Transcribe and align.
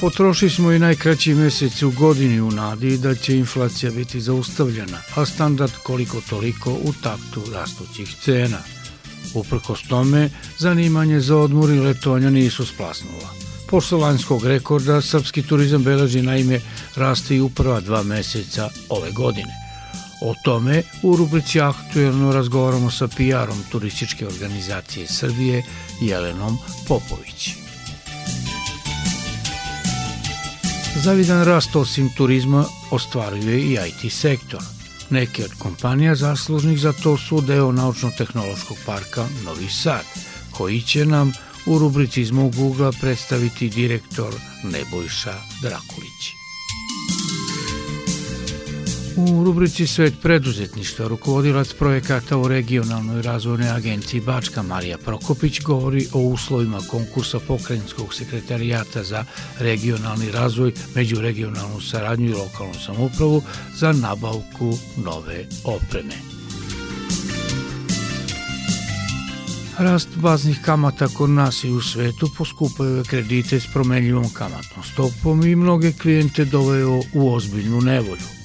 Potrošili 0.00 0.50
smo 0.50 0.72
i 0.72 0.78
najkraći 0.78 1.34
mesec 1.34 1.82
u 1.82 1.90
godini 1.90 2.40
u 2.40 2.50
nadi 2.50 2.98
da 2.98 3.14
će 3.14 3.36
inflacija 3.36 3.92
biti 3.92 4.20
zaustavljena, 4.20 4.98
a 5.14 5.26
standard 5.26 5.72
koliko 5.82 6.20
toliko 6.20 6.70
u 6.72 6.92
taktu 7.02 7.42
rastućih 7.52 8.16
cena. 8.22 8.58
Uprkos 9.34 9.82
tome, 9.82 10.30
zanimanje 10.58 11.20
za 11.20 11.36
odmor 11.36 11.70
i 11.70 11.80
letovanja 11.80 12.30
nisu 12.30 12.66
splasnula. 12.66 13.28
Posle 13.68 13.98
lanjskog 13.98 14.44
rekorda, 14.44 15.00
srpski 15.00 15.42
turizam 15.42 15.82
beleži 15.82 16.22
naime 16.22 16.60
raste 16.96 17.36
i 17.36 17.40
u 17.40 17.50
prva 17.50 17.80
dva 17.80 18.02
meseca 18.02 18.68
ove 18.88 19.10
godine. 19.10 19.52
O 20.22 20.34
tome 20.44 20.82
u 21.02 21.16
rubrici 21.16 21.60
aktuelno 21.60 22.32
razgovaramo 22.32 22.90
sa 22.90 23.08
PR-om 23.08 23.64
turističke 23.70 24.26
organizacije 24.26 25.06
Srbije 25.06 25.62
Jelenom 26.00 26.58
Popović. 26.88 27.69
Zavidan 31.04 31.44
rast 31.44 31.76
osim 31.76 32.10
turizma 32.16 32.64
ostvaruje 32.90 33.58
i 33.58 33.72
IT 33.72 34.12
sektor. 34.12 34.60
Neke 35.10 35.44
od 35.44 35.50
kompanija 35.58 36.14
zaslužnih 36.14 36.80
za 36.80 36.92
to 36.92 37.16
su 37.16 37.40
deo 37.40 37.72
Naučno-tehnološkog 37.72 38.76
parka 38.86 39.24
Novi 39.44 39.68
Sad, 39.68 40.04
koji 40.50 40.80
će 40.80 41.06
nam 41.06 41.32
u 41.66 41.78
rubrici 41.78 42.20
iz 42.20 42.30
mog 42.30 42.52
predstaviti 43.00 43.68
direktor 43.68 44.34
Nebojša 44.64 45.34
Drakulić. 45.62 46.39
U 49.16 49.44
rubrici 49.44 49.86
Svet 49.86 50.14
preduzetništva 50.22 51.08
rukovodilac 51.08 51.72
projekata 51.72 52.36
u 52.36 52.48
regionalnoj 52.48 53.22
razvojnoj 53.22 53.68
agenciji 53.68 54.20
Bačka 54.20 54.62
Marija 54.62 54.98
Prokopić 54.98 55.60
govori 55.60 56.06
o 56.12 56.18
uslovima 56.18 56.78
konkursa 56.90 57.38
pokrajinskog 57.38 58.14
sekretarijata 58.14 59.04
za 59.04 59.24
regionalni 59.58 60.30
razvoj, 60.30 60.72
međuregionalnu 60.94 61.80
saradnju 61.80 62.30
i 62.30 62.34
lokalnu 62.34 62.74
samoupravu 62.86 63.42
za 63.74 63.92
nabavku 63.92 64.78
nove 64.96 65.46
opreme. 65.64 66.14
Rast 69.78 70.08
baznih 70.16 70.58
kamata 70.64 71.08
kod 71.08 71.30
nas 71.30 71.64
i 71.64 71.70
u 71.70 71.80
svetu 71.80 72.30
poskupaju 72.38 73.04
kredite 73.04 73.60
s 73.60 73.66
promenljivom 73.72 74.30
kamatnom 74.32 74.84
stopom 74.92 75.46
i 75.46 75.56
mnoge 75.56 75.92
klijente 75.92 76.44
doveo 76.44 77.00
u 77.14 77.34
ozbiljnu 77.34 77.80
nevolju. 77.80 78.39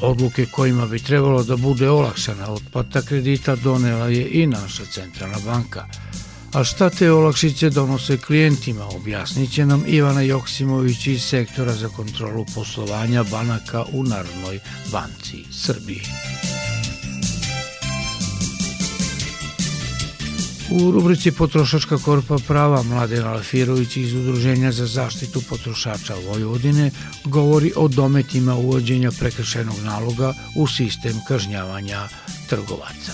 Odluke 0.00 0.46
kojima 0.46 0.86
bi 0.86 0.98
trebalo 0.98 1.42
da 1.42 1.56
bude 1.56 1.90
olakšana 1.90 2.50
otplata 2.50 3.02
kredita 3.02 3.56
donela 3.56 4.06
je 4.06 4.28
i 4.30 4.46
naša 4.46 4.84
centralna 4.84 5.38
banka. 5.44 5.86
A 6.52 6.64
šta 6.64 6.90
te 6.90 7.12
olakšice 7.12 7.70
donose 7.70 8.16
klijentima, 8.16 8.88
objasnit 8.88 9.52
će 9.52 9.66
nam 9.66 9.84
Ivana 9.86 10.20
Joksimović 10.20 11.06
iz 11.06 11.22
sektora 11.22 11.72
za 11.72 11.88
kontrolu 11.88 12.46
poslovanja 12.54 13.22
banaka 13.22 13.84
u 13.92 14.02
Narodnoj 14.02 14.58
banci 14.92 15.44
Srbije. 15.52 16.02
U 20.70 20.90
rubrici 20.90 21.30
Potrošačka 21.32 21.98
korpa 21.98 22.36
prava 22.46 22.82
Mladen 22.82 23.26
Alfirović 23.26 23.96
iz 23.96 24.14
Udruženja 24.14 24.72
za 24.72 24.86
zaštitu 24.86 25.42
potrošača 25.48 26.14
Vojvodine 26.28 26.90
govori 27.24 27.72
o 27.76 27.88
dometima 27.88 28.54
uvođenja 28.54 29.10
prekršajnog 29.18 29.74
naloga 29.84 30.32
u 30.56 30.66
sistem 30.66 31.20
kažnjavanja 31.28 32.08
trgovaca. 32.48 33.12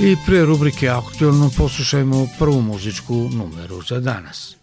I 0.00 0.16
pre 0.26 0.44
rubrike 0.44 0.88
Aktualno 0.88 1.50
poslušajmo 1.56 2.28
prvu 2.38 2.60
muzičku 2.60 3.14
numeru 3.14 3.82
za 3.82 4.00
danas. 4.00 4.56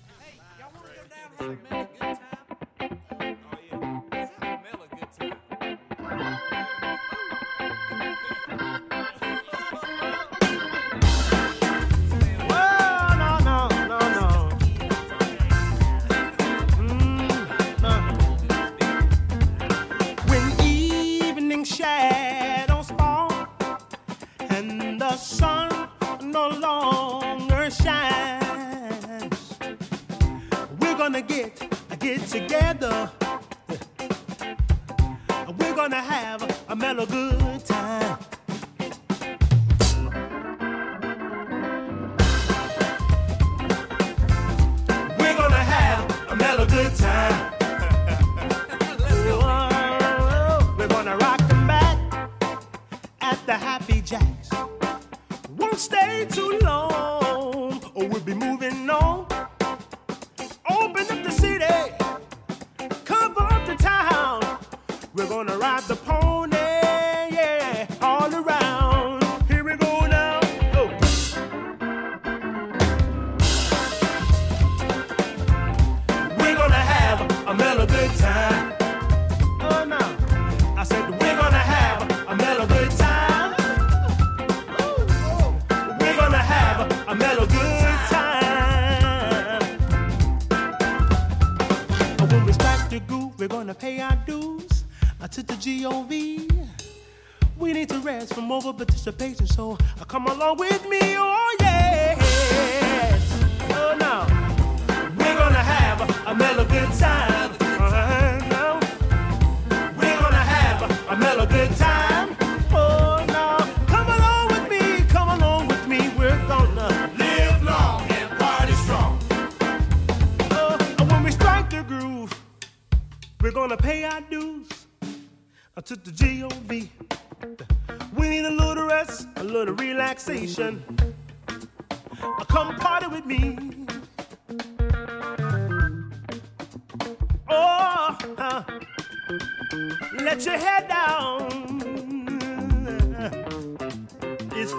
too 56.26 56.60
long. 56.62 56.67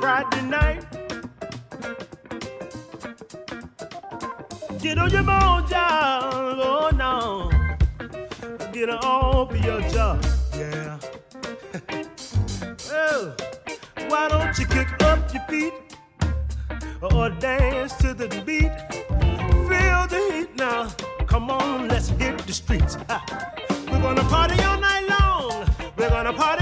Friday 0.09 0.41
night. 0.41 0.87
Get 4.81 4.97
on 4.97 5.11
your 5.11 5.23
mojo, 5.23 5.85
oh 6.65 6.91
no. 6.97 7.51
Get 8.73 8.89
off 8.89 9.53
your 9.63 9.83
job, 9.91 10.25
yeah. 10.57 10.99
oh, 12.91 13.37
why 14.09 14.29
don't 14.31 14.59
you 14.59 14.65
kick 14.65 14.89
up 15.03 15.31
your 15.35 15.43
feet 15.43 15.75
or 17.03 17.29
dance 17.29 17.93
to 17.97 18.15
the 18.15 18.29
beat? 18.47 18.73
Feel 19.69 20.07
the 20.09 20.21
heat 20.33 20.57
now. 20.57 20.89
Come 21.27 21.51
on, 21.51 21.89
let's 21.89 22.09
hit 22.09 22.39
the 22.47 22.55
streets. 22.55 22.97
Ah. 23.11 23.23
We're 23.93 24.01
gonna 24.01 24.25
party 24.25 24.59
all 24.63 24.81
night 24.81 25.07
long. 25.07 25.67
We're 25.99 26.09
gonna 26.09 26.33
party. 26.33 26.58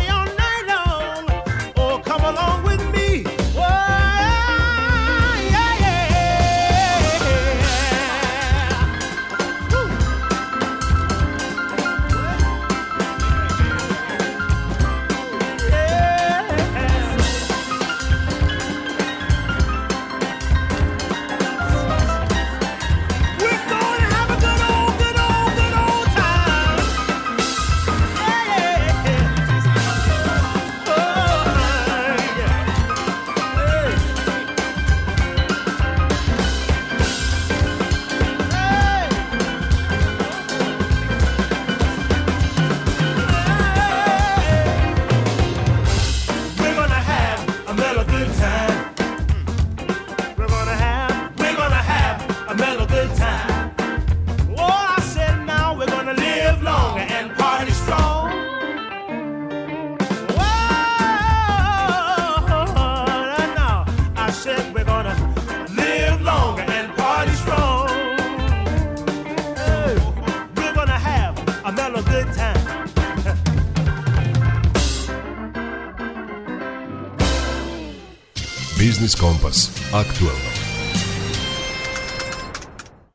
Biznis 78.96 79.14
Kompas. 79.14 79.70
Aktuelno. 79.92 80.50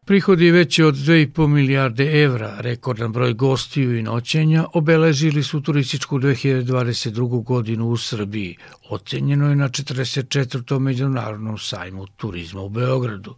Prihodi 0.06 0.51
veći 0.51 0.83
od 0.83 0.95
2,5 0.95 1.48
milijarde 1.48 2.24
evra, 2.24 2.56
rekordan 2.60 3.12
broj 3.12 3.33
gostiju 3.33 3.98
i 3.98 4.04
noćenja, 4.04 4.66
obeležili 4.74 5.44
su 5.44 5.62
turističku 5.62 6.19
2022. 6.19 7.44
godinu 7.44 7.89
u 7.89 7.98
Srbiji. 7.98 8.57
Ocenjeno 8.89 9.50
je 9.50 9.56
na 9.56 9.69
44. 9.69 10.80
međunarodnom 10.80 11.57
sajmu 11.57 12.07
turizma 12.07 12.62
u 12.62 12.69
Beogradu. 12.69 13.36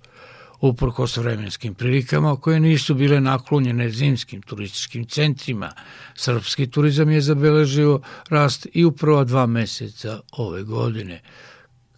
Uprkos 0.62 1.18
vremenskim 1.18 1.74
prilikama 1.74 2.36
koje 2.36 2.60
nisu 2.60 2.96
bile 2.96 3.22
naklonjene 3.22 3.90
zimskim 3.90 4.42
turističkim 4.42 5.06
centrima, 5.06 5.72
srpski 6.16 6.72
turizam 6.72 7.10
je 7.10 7.22
zabeležio 7.22 8.02
rast 8.30 8.68
i 8.74 8.86
u 8.86 8.92
prva 8.92 9.24
dva 9.24 9.46
meseca 9.46 10.20
ove 10.32 10.64
godine– 10.64 11.22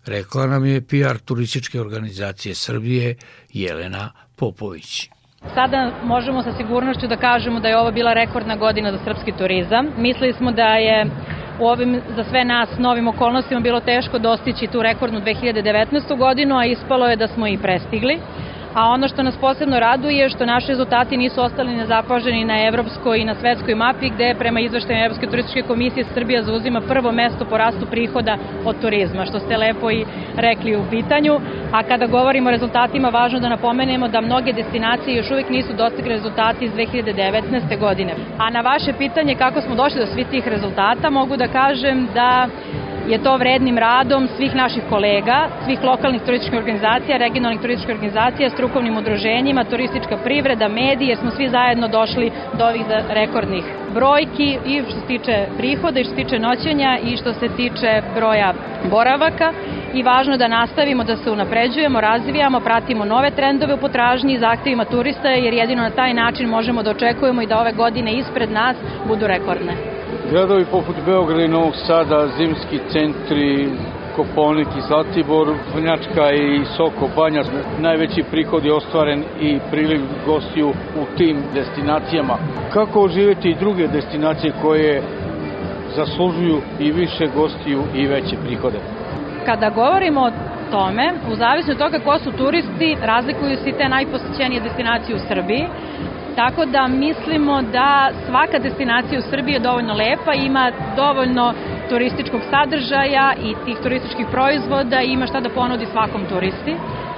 rekla 0.07 0.45
nam 0.47 0.65
je 0.65 0.81
PR 0.81 1.17
turističke 1.25 1.81
organizacije 1.81 2.55
Srbije 2.55 3.15
Jelena 3.53 4.11
Popović. 4.35 5.09
Sada 5.53 5.91
možemo 6.03 6.43
sa 6.43 6.53
sigurnošću 6.57 7.07
da 7.07 7.17
kažemo 7.17 7.59
da 7.59 7.67
je 7.67 7.77
ovo 7.77 7.91
bila 7.91 8.13
rekordna 8.13 8.55
godina 8.55 8.91
za 8.91 8.99
srpski 9.03 9.31
turizam. 9.31 9.87
Mislili 9.97 10.33
smo 10.33 10.51
da 10.51 10.75
je 10.75 11.05
u 11.59 11.65
ovim 11.67 12.01
za 12.15 12.23
sve 12.23 12.45
nas 12.45 12.69
novim 12.77 13.07
okolnostima 13.07 13.59
bilo 13.59 13.79
teško 13.79 14.19
dostići 14.19 14.67
tu 14.67 14.81
rekordnu 14.81 15.21
2019. 15.21 16.17
godinu, 16.17 16.57
a 16.57 16.65
ispalo 16.65 17.07
je 17.07 17.15
da 17.15 17.27
smo 17.27 17.47
i 17.47 17.57
prestigli 17.57 18.19
a 18.75 18.89
ono 18.89 19.07
što 19.07 19.23
nas 19.23 19.37
posebno 19.37 19.79
raduje 19.79 20.17
je 20.17 20.29
što 20.29 20.45
naši 20.45 20.67
rezultati 20.67 21.17
nisu 21.17 21.41
ostali 21.41 21.75
nezapaženi 21.75 22.45
na 22.45 22.67
evropskoj 22.67 23.19
i 23.19 23.25
na 23.25 23.35
svetskoj 23.35 23.75
mapi, 23.75 24.09
gde 24.09 24.35
prema 24.39 24.59
izveštaju 24.59 24.99
Evropske 24.99 25.27
turističke 25.27 25.61
komisije 25.61 26.05
Srbija 26.13 26.43
zauzima 26.43 26.81
prvo 26.81 27.11
mesto 27.11 27.45
po 27.45 27.57
rastu 27.57 27.85
prihoda 27.85 28.37
od 28.65 28.81
turizma, 28.81 29.25
što 29.25 29.39
ste 29.39 29.57
lepo 29.57 29.91
i 29.91 30.05
rekli 30.37 30.75
u 30.75 30.83
pitanju. 30.89 31.39
A 31.71 31.83
kada 31.83 32.05
govorimo 32.05 32.49
o 32.49 32.51
rezultatima, 32.51 33.09
važno 33.09 33.39
da 33.39 33.49
napomenemo 33.49 34.07
da 34.07 34.21
mnoge 34.21 34.53
destinacije 34.53 35.17
još 35.17 35.31
uvijek 35.31 35.49
nisu 35.49 35.73
dostigli 35.73 36.09
rezultati 36.09 36.65
iz 36.65 36.71
2019. 36.71 37.79
godine. 37.79 38.13
A 38.37 38.49
na 38.49 38.61
vaše 38.61 38.93
pitanje 38.97 39.35
kako 39.35 39.61
smo 39.61 39.75
došli 39.75 39.99
do 39.99 40.05
svih 40.05 40.27
tih 40.27 40.47
rezultata, 40.47 41.09
mogu 41.09 41.37
da 41.37 41.47
kažem 41.47 42.07
da 42.13 42.47
je 43.07 43.17
to 43.23 43.37
vrednim 43.37 43.77
radom 43.77 44.27
svih 44.27 44.55
naših 44.55 44.83
kolega, 44.89 45.47
svih 45.65 45.83
lokalnih 45.83 46.21
turističkih 46.21 46.59
organizacija, 46.59 47.17
regionalnih 47.17 47.61
turističkih 47.61 47.95
organizacija, 47.95 48.49
strukovnim 48.49 48.97
udruženjima, 48.97 49.63
turistička 49.63 50.17
privreda, 50.17 50.67
mediji, 50.67 51.07
jer 51.07 51.17
smo 51.17 51.31
svi 51.31 51.49
zajedno 51.49 51.87
došli 51.87 52.31
do 52.57 52.65
ovih 52.65 52.85
rekordnih 53.09 53.63
brojki 53.93 54.57
i 54.65 54.81
što 54.81 54.99
se 54.99 55.07
tiče 55.07 55.45
prihoda 55.57 55.99
i 55.99 56.03
što 56.03 56.15
se 56.15 56.23
tiče 56.23 56.39
noćenja 56.39 56.97
i 57.03 57.17
što 57.17 57.33
se 57.33 57.47
tiče 57.57 58.01
broja 58.15 58.53
boravaka 58.89 59.53
i 59.93 60.03
važno 60.03 60.33
je 60.33 60.37
da 60.37 60.47
nastavimo 60.47 61.03
da 61.03 61.15
se 61.17 61.31
unapređujemo, 61.31 62.01
razvijamo, 62.01 62.59
pratimo 62.59 63.05
nove 63.05 63.31
trendove 63.31 63.73
u 63.73 63.77
potražnji 63.77 64.33
i 64.33 64.39
zahtevima 64.39 64.85
turista 64.85 65.27
jer 65.29 65.53
jedino 65.53 65.83
na 65.83 65.89
taj 65.89 66.13
način 66.13 66.49
možemo 66.49 66.83
da 66.83 66.91
očekujemo 66.91 67.41
i 67.41 67.47
da 67.47 67.59
ove 67.59 67.71
godine 67.71 68.13
ispred 68.13 68.51
nas 68.51 68.77
budu 69.07 69.27
rekordne. 69.27 69.94
Gradovi 70.31 70.65
poput 70.71 70.95
Beograda 71.05 71.43
i 71.43 71.47
Novog 71.47 71.73
Sada, 71.87 72.27
zimski 72.37 72.79
centri, 72.91 73.69
Koponik 74.15 74.67
i 74.77 74.81
Zlatibor, 74.87 75.53
Vrnjačka 75.75 76.31
i 76.31 76.65
Soko 76.77 77.09
Banja, 77.15 77.43
najveći 77.79 78.23
prihod 78.31 78.65
je 78.65 78.73
ostvaren 78.73 79.23
i 79.41 79.59
priliv 79.71 80.01
gostiju 80.25 80.69
u 80.69 81.17
tim 81.17 81.37
destinacijama. 81.53 82.37
Kako 82.73 83.01
oživeti 83.01 83.49
i 83.49 83.55
druge 83.55 83.87
destinacije 83.87 84.53
koje 84.61 85.03
zaslužuju 85.95 86.61
i 86.79 86.91
više 86.91 87.27
gostiju 87.35 87.83
i 87.95 88.07
veće 88.07 88.35
prihode? 88.45 88.79
Kada 89.45 89.69
govorimo 89.69 90.21
o 90.21 90.31
tome, 90.71 91.13
u 91.31 91.35
zavisnosti 91.35 91.71
od 91.71 91.77
toga 91.91 92.03
ko 92.03 92.19
su 92.19 92.31
turisti, 92.31 92.97
razlikuju 93.01 93.57
se 93.57 93.69
i 93.69 93.77
te 93.77 93.89
najposećenije 93.89 94.61
destinacije 94.61 95.15
u 95.15 95.19
Srbiji. 95.27 95.65
Tako 96.35 96.65
da 96.65 96.87
mislimo 96.87 97.61
da 97.61 98.09
svaka 98.25 98.59
destinacija 98.59 99.19
u 99.19 99.29
Srbiji 99.29 99.53
je 99.53 99.59
dovoljno 99.59 99.93
lepa, 99.93 100.33
ima 100.33 100.71
dovoljno 100.95 101.53
turističkog 101.89 102.41
sadržaja 102.49 103.33
i 103.41 103.55
tih 103.65 103.77
turističkih 103.79 104.25
proizvoda 104.31 105.01
i 105.01 105.07
ima 105.07 105.27
šta 105.27 105.39
da 105.39 105.49
ponudi 105.49 105.85
svakom 105.85 106.25
turisti. 106.25 106.75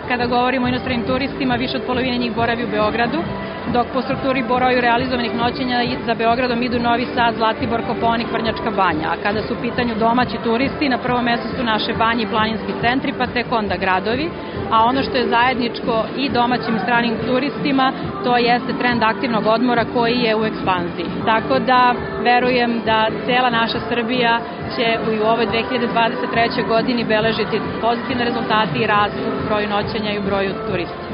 Kada 0.07 0.25
govorimo 0.25 0.65
o 0.65 0.69
inostranim 0.69 1.03
turistima, 1.07 1.55
više 1.55 1.77
od 1.77 1.83
polovine 1.83 2.17
njih 2.17 2.35
boravi 2.35 2.63
u 2.63 2.67
Beogradu, 2.67 3.19
dok 3.73 3.87
po 3.93 4.01
strukturi 4.01 4.43
broju 4.43 4.81
realizovanih 4.81 5.35
noćenja 5.35 5.79
za 6.05 6.13
Beogradom 6.13 6.63
idu 6.63 6.79
Novi 6.79 7.05
Sad, 7.15 7.35
Zlatibor, 7.35 7.81
Koponik, 7.87 8.27
Vrnjačka 8.31 8.71
banja. 8.71 9.07
A 9.09 9.21
kada 9.23 9.41
su 9.41 9.53
u 9.53 9.61
pitanju 9.61 9.95
domaći 9.95 10.37
turisti, 10.43 10.89
na 10.89 10.97
prvom 10.97 11.23
mestu 11.25 11.47
su 11.57 11.63
naše 11.63 11.93
banje 11.93 12.23
i 12.23 12.27
planinski 12.27 12.73
centri, 12.81 13.13
pa 13.17 13.25
tek 13.27 13.47
onda 13.51 13.75
gradovi. 13.77 14.29
A 14.71 14.83
ono 14.85 15.03
što 15.03 15.17
je 15.17 15.29
zajedničko 15.29 16.05
i 16.17 16.29
domaćim 16.29 16.75
i 16.75 16.79
stranim 16.79 17.15
turistima, 17.27 17.91
to 18.23 18.37
jeste 18.37 18.73
trend 18.79 19.03
aktivnog 19.03 19.47
odmora 19.47 19.85
koji 19.93 20.17
je 20.17 20.35
u 20.35 20.45
ekspanziji. 20.45 21.07
Tako 21.25 21.59
da 21.59 21.93
verujem 22.23 22.81
da 22.85 23.07
cela 23.25 23.49
naša 23.49 23.79
Srbija 23.89 24.39
će 24.75 24.97
u 25.09 25.25
ovoj 25.33 25.47
2023. 25.47 26.67
godini 26.67 27.03
beležiti 27.03 27.61
pozitivne 27.81 28.25
rezultate 28.25 28.79
i 28.79 28.87
rast 28.87 29.15
u 29.27 29.47
broju 29.47 29.69
noćenja 29.69 29.96
i 30.05 30.19
u 30.19 30.21
broju 30.21 30.51
turista. 30.69 31.07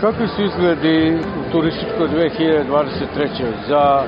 Kakvi 0.00 0.28
su 0.28 0.42
izgledi 0.42 1.18
u 1.40 1.52
turističkoj 1.52 2.08
2023. 2.08 3.44
Za 3.68 4.02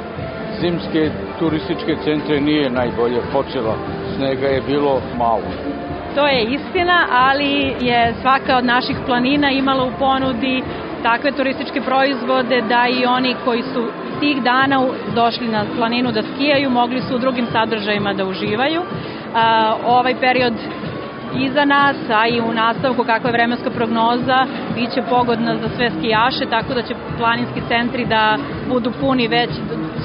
zimske 0.61 1.11
turističke 1.39 1.97
centre 2.05 2.41
nije 2.41 2.71
najbolje 2.71 3.21
počela, 3.33 3.75
snega 4.17 4.47
je 4.47 4.61
bilo 4.61 5.01
malo. 5.19 5.43
To 6.15 6.27
je 6.27 6.45
istina, 6.45 7.07
ali 7.11 7.75
je 7.81 8.15
svaka 8.23 8.57
od 8.57 8.65
naših 8.65 8.97
planina 9.07 9.51
imala 9.51 9.85
u 9.85 9.93
ponudi 9.99 10.63
takve 11.03 11.33
turističke 11.33 11.81
proizvode 11.81 12.61
da 12.61 12.87
i 12.89 13.07
oni 13.07 13.37
koji 13.45 13.63
su 13.63 13.85
tih 14.21 14.43
dana 14.43 14.87
došli 15.15 15.49
na 15.49 15.65
planinu 15.77 16.13
da 16.13 16.23
skijaju, 16.23 16.71
mogli 16.71 17.01
su 17.01 17.15
u 17.15 17.19
drugim 17.19 17.47
sadržajima 17.53 18.13
da 18.13 18.25
uživaju. 18.25 18.83
ovaj 19.87 20.15
period 20.21 20.55
iza 21.39 21.65
nas, 21.65 21.97
a 22.09 22.29
i 22.29 22.41
u 22.41 22.53
nastavku 22.53 23.05
kakva 23.05 23.29
je 23.31 23.33
vremenska 23.33 23.71
prognoza, 23.71 24.47
biće 24.75 25.03
pogodna 25.11 25.57
za 25.57 25.69
sve 25.77 25.91
skijaše, 25.91 26.47
tako 26.51 26.75
da 26.75 26.83
će 26.83 26.95
planinski 27.19 27.61
centri 27.69 28.05
da 28.05 28.39
budu 28.69 28.93
puni 29.01 29.29
već 29.29 29.51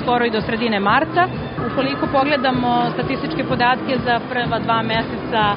skoro 0.02 0.26
i 0.26 0.30
do 0.30 0.42
sredine 0.42 0.80
marta. 0.80 1.28
Ukoliko 1.72 2.08
pogledamo 2.08 2.86
statističke 2.94 3.44
podatke 3.44 3.98
za 4.06 4.20
prva 4.30 4.60
dva 4.60 4.82
meseca 4.82 5.56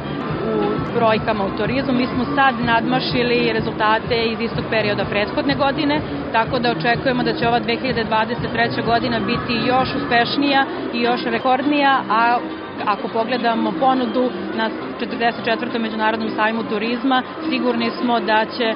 u 0.48 0.54
brojkama 0.94 1.44
u 1.44 1.56
turizmu, 1.58 1.92
mi 1.92 2.06
smo 2.06 2.24
sad 2.24 2.54
nadmašili 2.64 3.52
rezultate 3.52 4.16
iz 4.24 4.40
istog 4.40 4.64
perioda 4.70 5.04
prethodne 5.04 5.54
godine, 5.54 6.00
tako 6.32 6.58
da 6.58 6.70
očekujemo 6.70 7.22
da 7.22 7.32
će 7.32 7.48
ova 7.48 7.60
2023. 7.60 8.84
godina 8.86 9.20
biti 9.20 9.66
još 9.66 9.88
uspešnija 9.94 10.66
i 10.94 11.00
još 11.00 11.20
rekordnija, 11.24 12.00
a 12.10 12.38
ako 12.86 13.08
pogledamo 13.08 13.72
ponudu 13.80 14.30
na 14.58 14.70
44. 15.00 15.78
međunarodnom 15.78 16.30
sajmu 16.36 16.62
turizma, 16.70 17.22
sigurni 17.50 17.90
smo 17.90 18.20
da 18.20 18.44
će 18.56 18.74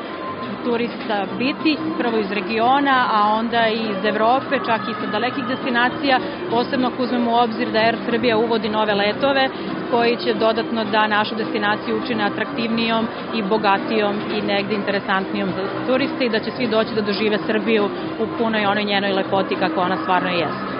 turista 0.65 1.27
biti, 1.39 1.79
prvo 1.99 2.19
iz 2.19 2.33
regiona, 2.33 3.07
a 3.13 3.19
onda 3.41 3.69
i 3.69 3.81
iz 3.91 4.05
Evrope, 4.05 4.55
čak 4.67 4.81
i 4.89 4.95
sa 4.95 5.07
dalekih 5.07 5.45
destinacija, 5.45 6.19
posebno 6.51 6.89
ako 6.89 7.03
uzmemo 7.03 7.31
u 7.31 7.35
obzir 7.35 7.71
da 7.71 7.79
Air 7.79 7.97
Srbija 8.07 8.39
uvodi 8.39 8.69
nove 8.69 8.95
letove 8.95 9.49
koji 9.91 10.17
će 10.17 10.35
dodatno 10.35 10.85
da 10.85 11.07
našu 11.07 11.35
destinaciju 11.35 11.97
učine 11.97 12.25
atraktivnijom 12.25 13.07
i 13.35 13.43
bogatijom 13.43 14.15
i 14.37 14.43
negde 14.43 14.75
interesantnijom 14.75 15.49
za 15.57 15.63
turiste 15.87 16.25
i 16.25 16.31
da 16.31 16.39
će 16.39 16.51
svi 16.51 16.67
doći 16.67 16.95
da 16.95 17.01
dožive 17.01 17.39
Srbiju 17.47 17.85
u 18.23 18.27
punoj 18.39 18.67
onoj 18.67 18.85
njenoj 18.85 19.13
lepoti 19.13 19.55
kako 19.57 19.81
ona 19.81 19.97
stvarno 19.97 20.29
jeste. 20.31 20.73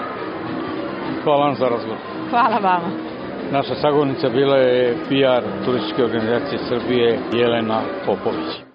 Hvala 1.23 1.45
vam 1.45 1.55
za 1.55 1.69
razgovor. 1.69 1.97
Hvala 2.29 2.57
vama. 2.57 3.12
Naša 3.53 3.75
sagovornica 3.75 4.29
bila 4.29 4.57
je 4.57 4.95
PR 5.07 5.65
turističke 5.65 6.03
organizacije 6.03 6.59
Srbije 6.69 7.19
Jelena 7.33 7.81
Popović. 8.05 8.72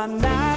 Was 0.00 0.24
I 0.24 0.49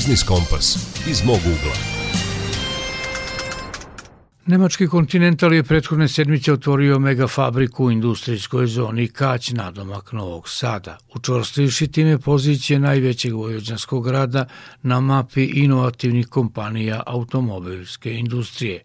Biznis 0.00 0.22
Kompas 0.22 0.76
iz 1.10 1.24
mog 1.24 1.36
ugla. 1.36 1.74
Nemački 4.46 4.86
kontinental 4.86 5.52
je 5.54 5.62
prethodne 5.62 6.08
sedmice 6.08 6.52
otvorio 6.52 6.98
mega 6.98 7.26
fabriku 7.26 7.84
u 7.84 7.90
industrijskoj 7.90 8.66
zoni 8.66 9.08
Kać 9.08 9.50
nadomak 9.50 10.12
Novog 10.12 10.48
Sada, 10.48 10.98
učvrstivši 11.14 11.86
time 11.86 12.18
pozicije 12.18 12.78
najvećeg 12.78 13.34
vojvođanskog 13.34 14.04
grada 14.04 14.46
na 14.82 15.00
mapi 15.00 15.44
inovativnih 15.44 16.26
kompanija 16.26 17.02
automobilske 17.06 18.14
industrije. 18.14 18.82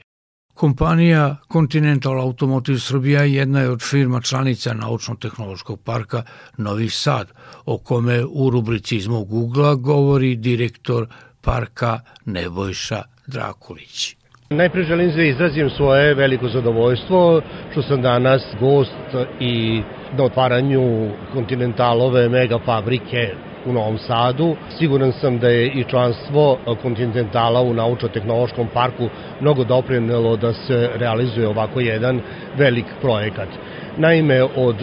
Kompanija 0.55 1.35
Continental 1.53 2.21
Automotive 2.21 2.79
Srbija 2.79 3.23
jedna 3.23 3.59
je 3.59 3.69
od 3.69 3.81
firma 3.81 4.21
članica 4.21 4.73
Naučno-tehnološkog 4.73 5.79
parka 5.83 6.23
Novi 6.57 6.89
Sad, 6.89 7.27
o 7.65 7.77
kome 7.77 8.23
u 8.25 8.49
rubrici 8.49 8.95
iz 8.95 9.07
mog 9.07 9.33
ugla 9.33 9.75
govori 9.75 10.35
direktor 10.35 11.07
parka 11.41 11.99
Nebojša 12.25 13.01
Drakulić. 13.27 14.15
Najpre 14.49 14.83
želim 14.83 15.11
da 15.15 15.23
izrazim 15.23 15.69
svoje 15.69 16.13
veliko 16.13 16.47
zadovoljstvo 16.47 17.41
što 17.71 17.81
sam 17.81 18.01
danas 18.01 18.41
gost 18.59 19.29
i 19.39 19.81
na 20.17 20.23
otvaranju 20.23 21.11
kontinentalove 21.33 22.29
mega 22.29 22.59
fabrike 22.65 23.35
u 23.65 23.73
Novom 23.73 23.97
Sadu. 23.97 24.55
Siguran 24.77 25.11
sam 25.11 25.39
da 25.39 25.49
je 25.49 25.67
i 25.67 25.83
članstvo 25.83 26.57
kontinentala 26.81 27.61
u 27.61 27.73
Naučno-tehnološkom 27.73 28.67
parku 28.73 29.09
mnogo 29.39 29.63
doprinelo 29.63 30.37
da 30.37 30.53
se 30.53 30.89
realizuje 30.95 31.47
ovako 31.47 31.79
jedan 31.79 32.21
velik 32.57 32.85
projekat. 33.01 33.49
Naime, 33.97 34.43
od 34.43 34.75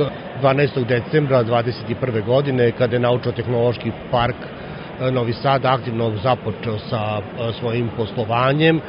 12. 0.42 0.84
decembra 0.84 1.44
2021. 1.44 2.22
godine, 2.24 2.72
kada 2.72 2.96
je 2.96 3.00
Naučno-tehnološki 3.00 3.92
park 4.10 4.36
Novi 5.10 5.32
Sad 5.32 5.64
aktivno 5.64 6.16
započeo 6.22 6.78
sa 6.78 7.22
svojim 7.58 7.90
poslovanjem. 7.96 8.80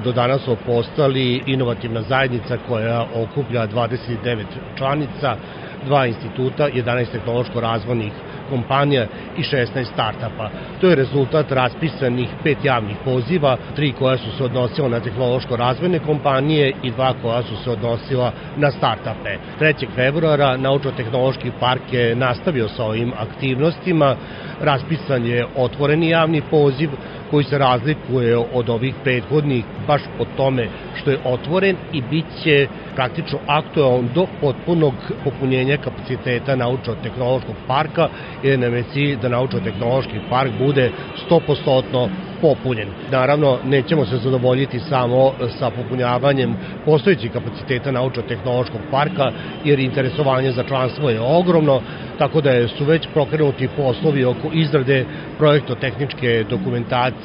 Do 0.00 0.12
danas 0.12 0.42
smo 0.42 0.56
postali 0.66 1.42
inovativna 1.46 2.02
zajednica 2.02 2.58
koja 2.68 3.06
okuplja 3.14 3.66
29 3.66 4.44
članica, 4.74 5.36
dva 5.82 6.06
instituta, 6.06 6.68
11 6.68 7.06
tehnološko-razvojnih 7.12 8.12
kompanija 8.52 9.06
i 9.36 9.42
16 9.42 9.84
startapa. 9.92 10.50
To 10.80 10.88
je 10.88 10.94
rezultat 10.94 11.52
raspisanih 11.52 12.28
pet 12.44 12.64
javnih 12.64 12.96
poziva, 13.04 13.56
tri 13.76 13.92
koja 13.98 14.16
su 14.18 14.30
se 14.36 14.44
odnosila 14.44 14.88
na 14.88 15.00
tehnološko-razvojne 15.00 15.98
kompanije 16.06 16.72
i 16.82 16.90
dva 16.90 17.14
koja 17.22 17.42
su 17.42 17.56
se 17.64 17.70
odnosila 17.70 18.32
na 18.56 18.70
startape. 18.70 19.36
3. 19.60 19.86
februara 19.94 20.56
Naučno-tehnološki 20.56 21.52
park 21.60 21.92
je 21.92 22.14
nastavio 22.14 22.68
sa 22.68 22.84
ovim 22.84 23.12
aktivnostima, 23.18 24.16
raspisan 24.60 25.26
je 25.26 25.46
otvoreni 25.56 26.08
javni 26.08 26.42
poziv 26.50 26.90
koji 27.32 27.44
se 27.44 27.58
razlikuje 27.58 28.36
od 28.52 28.68
ovih 28.68 28.94
prethodnih 29.04 29.64
baš 29.86 30.02
po 30.18 30.24
tome 30.36 30.68
što 30.94 31.10
je 31.10 31.18
otvoren 31.24 31.76
i 31.92 32.02
bit 32.10 32.24
će 32.42 32.68
praktično 32.94 33.38
aktualan 33.46 34.08
do 34.14 34.26
potpunog 34.40 34.94
popunjenja 35.24 35.76
kapaciteta 35.76 36.56
Naučno-tehnološkog 36.56 37.56
parka 37.66 38.08
jer 38.42 38.58
nam 38.58 38.74
je 38.74 38.82
cilj 38.92 39.16
da 39.16 39.28
Naučno-tehnološki 39.28 40.20
park 40.30 40.50
bude 40.58 40.90
100% 41.30 42.08
popunjen. 42.40 42.88
Naravno, 43.10 43.58
nećemo 43.64 44.06
se 44.06 44.16
zadovoljiti 44.16 44.80
samo 44.80 45.32
sa 45.58 45.70
popunjavanjem 45.70 46.56
postojećih 46.84 47.32
kapaciteta 47.32 47.92
Naučno-tehnološkog 47.92 48.80
parka, 48.90 49.32
jer 49.64 49.78
interesovanje 49.78 50.52
za 50.52 50.62
članstvo 50.62 51.10
je 51.10 51.20
ogromno, 51.20 51.80
tako 52.18 52.40
da 52.40 52.68
su 52.68 52.84
već 52.84 53.08
pokrenuti 53.14 53.68
poslovi 53.76 54.24
oko 54.24 54.50
izrade 54.52 55.04
projektotehničke 55.38 56.44
dokumentacije 56.50 57.21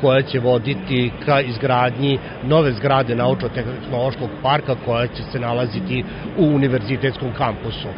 koja 0.00 0.22
će 0.22 0.38
voditi 0.38 1.12
ka 1.24 1.40
izgradnji 1.40 2.18
nove 2.42 2.72
zgrade 2.72 3.14
Naučno-tehnološkog 3.14 4.30
parka 4.42 4.74
koja 4.84 5.06
će 5.06 5.22
se 5.22 5.38
nalaziti 5.38 6.04
u 6.36 6.44
univerzitetskom 6.44 7.32
kampusu. 7.32 7.88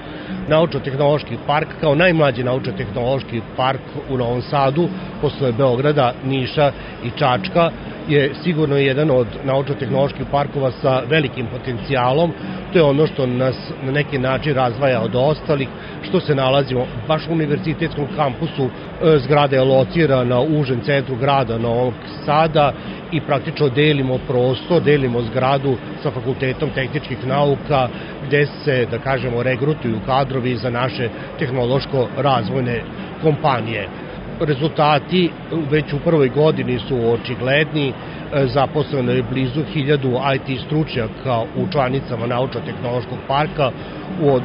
Naučno-tehnološki 0.48 1.38
park 1.46 1.68
kao 1.80 1.94
najmlađi 1.94 2.44
naučno-tehnološki 2.44 3.42
park 3.56 3.80
u 4.08 4.16
Novom 4.16 4.42
Sadu 4.42 4.88
posle 5.20 5.52
Beograda, 5.52 6.14
Niša 6.22 6.72
i 7.02 7.10
Čačka 7.10 7.70
je 8.08 8.34
sigurno 8.34 8.76
jedan 8.76 9.10
od 9.10 9.26
naučno-tehnoloških 9.44 10.26
parkova 10.30 10.70
sa 10.70 11.02
velikim 11.06 11.46
potencijalom. 11.46 12.32
To 12.72 12.78
je 12.78 12.82
ono 12.82 13.06
što 13.06 13.26
nas 13.26 13.56
na 13.82 13.92
neki 13.92 14.18
način 14.18 14.54
razvaja 14.54 15.00
od 15.00 15.14
ostalih, 15.14 15.68
što 16.02 16.20
se 16.20 16.34
nalazimo 16.34 16.86
baš 17.08 17.28
u 17.28 17.32
univerzitetskom 17.32 18.06
kampusu. 18.16 18.70
Zgrada 19.16 19.56
je 19.56 19.62
locirana 19.62 20.40
u 20.40 20.60
užem 20.60 20.80
centru 20.80 21.16
grada 21.16 21.58
Novog 21.58 21.94
Sada 22.24 22.72
i 23.10 23.20
praktično 23.20 23.68
delimo 23.68 24.18
prostor, 24.18 24.82
delimo 24.82 25.22
zgradu 25.22 25.76
sa 26.02 26.10
Fakultetom 26.10 26.70
tehničkih 26.70 27.26
nauka 27.26 27.88
gde 28.26 28.46
se, 28.46 28.86
da 28.90 28.98
kažemo, 28.98 29.42
regrutuju 29.42 30.00
kadrovi 30.06 30.56
za 30.56 30.70
naše 30.70 31.08
tehnološko-razvojne 31.38 32.82
kompanije 33.22 34.11
rezultati 34.40 35.30
već 35.70 35.92
u 35.92 36.00
prvoj 36.00 36.28
godini 36.28 36.78
su 36.78 37.10
očigledni, 37.10 37.92
zaposleno 38.46 39.12
je 39.12 39.22
blizu 39.22 39.64
hiljadu 39.64 40.12
IT 40.36 40.60
stručnjaka 40.60 41.44
u 41.54 41.66
članicama 41.66 42.26
Naučno-tehnološkog 42.26 43.18
parka, 43.26 43.70
u 44.18 44.30
od, 44.30 44.42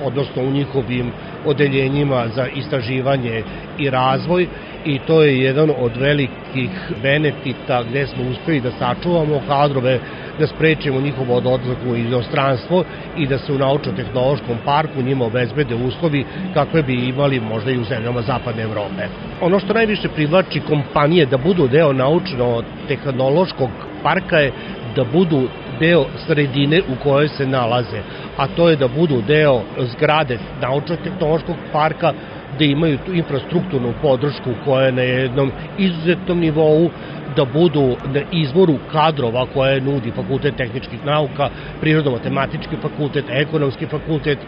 odnosno 0.00 0.42
u 0.42 0.50
njihovim 0.50 1.12
odeljenjima 1.44 2.28
za 2.28 2.48
istraživanje 2.48 3.42
i 3.78 3.90
razvoj 3.90 4.48
i 4.86 4.98
to 5.06 5.22
je 5.22 5.42
jedan 5.42 5.70
od 5.78 5.96
velikih 5.96 6.70
benefita 7.02 7.82
gde 7.82 8.06
smo 8.06 8.24
uspeli 8.30 8.60
da 8.60 8.70
sačuvamo 8.70 9.40
kadrove, 9.48 9.98
da 10.38 10.46
sprečimo 10.46 11.00
njihovo 11.00 11.34
odlazak 11.36 11.78
u 11.90 11.96
inostranstvo 11.96 12.84
i 13.16 13.26
da 13.26 13.38
se 13.38 13.52
u 13.52 13.58
naučno-tehnološkom 13.58 14.56
parku 14.64 15.02
njima 15.02 15.24
obezbede 15.24 15.74
uslovi 15.74 16.24
kakve 16.54 16.82
bi 16.82 17.08
imali 17.08 17.40
možda 17.40 17.70
i 17.70 17.78
u 17.78 17.84
zemljama 17.84 18.22
Zapadne 18.22 18.62
Evrope. 18.62 19.08
Ono 19.40 19.60
što 19.60 19.74
najviše 19.74 20.08
privlači 20.08 20.60
kompanije 20.60 21.26
da 21.26 21.36
budu 21.36 21.68
deo 21.68 21.92
naučno-tehnološkog 21.92 23.70
parka 24.02 24.38
je 24.38 24.52
da 24.96 25.04
budu 25.04 25.48
deo 25.80 26.04
sredine 26.26 26.80
u 26.88 26.96
kojoj 27.02 27.28
se 27.28 27.46
nalaze, 27.46 28.00
a 28.36 28.46
to 28.46 28.68
je 28.68 28.76
da 28.76 28.88
budu 28.88 29.22
deo 29.22 29.62
zgrade 29.78 30.38
naučno-tehnološkog 30.60 31.56
parka, 31.72 32.12
da 32.58 32.64
imaju 32.64 32.98
tu 33.06 33.12
infrastrukturnu 33.12 33.92
podršku 34.02 34.50
koja 34.64 34.86
je 34.86 34.92
na 34.92 35.02
jednom 35.02 35.50
izuzetnom 35.78 36.38
nivou, 36.38 36.90
da 37.36 37.44
budu 37.44 37.96
na 38.04 38.22
izvoru 38.30 38.78
kadrova 38.92 39.46
koje 39.46 39.80
nudi 39.80 40.10
Fakultet 40.10 40.56
tehničkih 40.56 41.04
nauka, 41.04 41.50
Prirodno-matematički 41.80 42.76
fakultet, 42.82 43.24
Ekonomski 43.28 43.86
fakultet. 43.86 44.38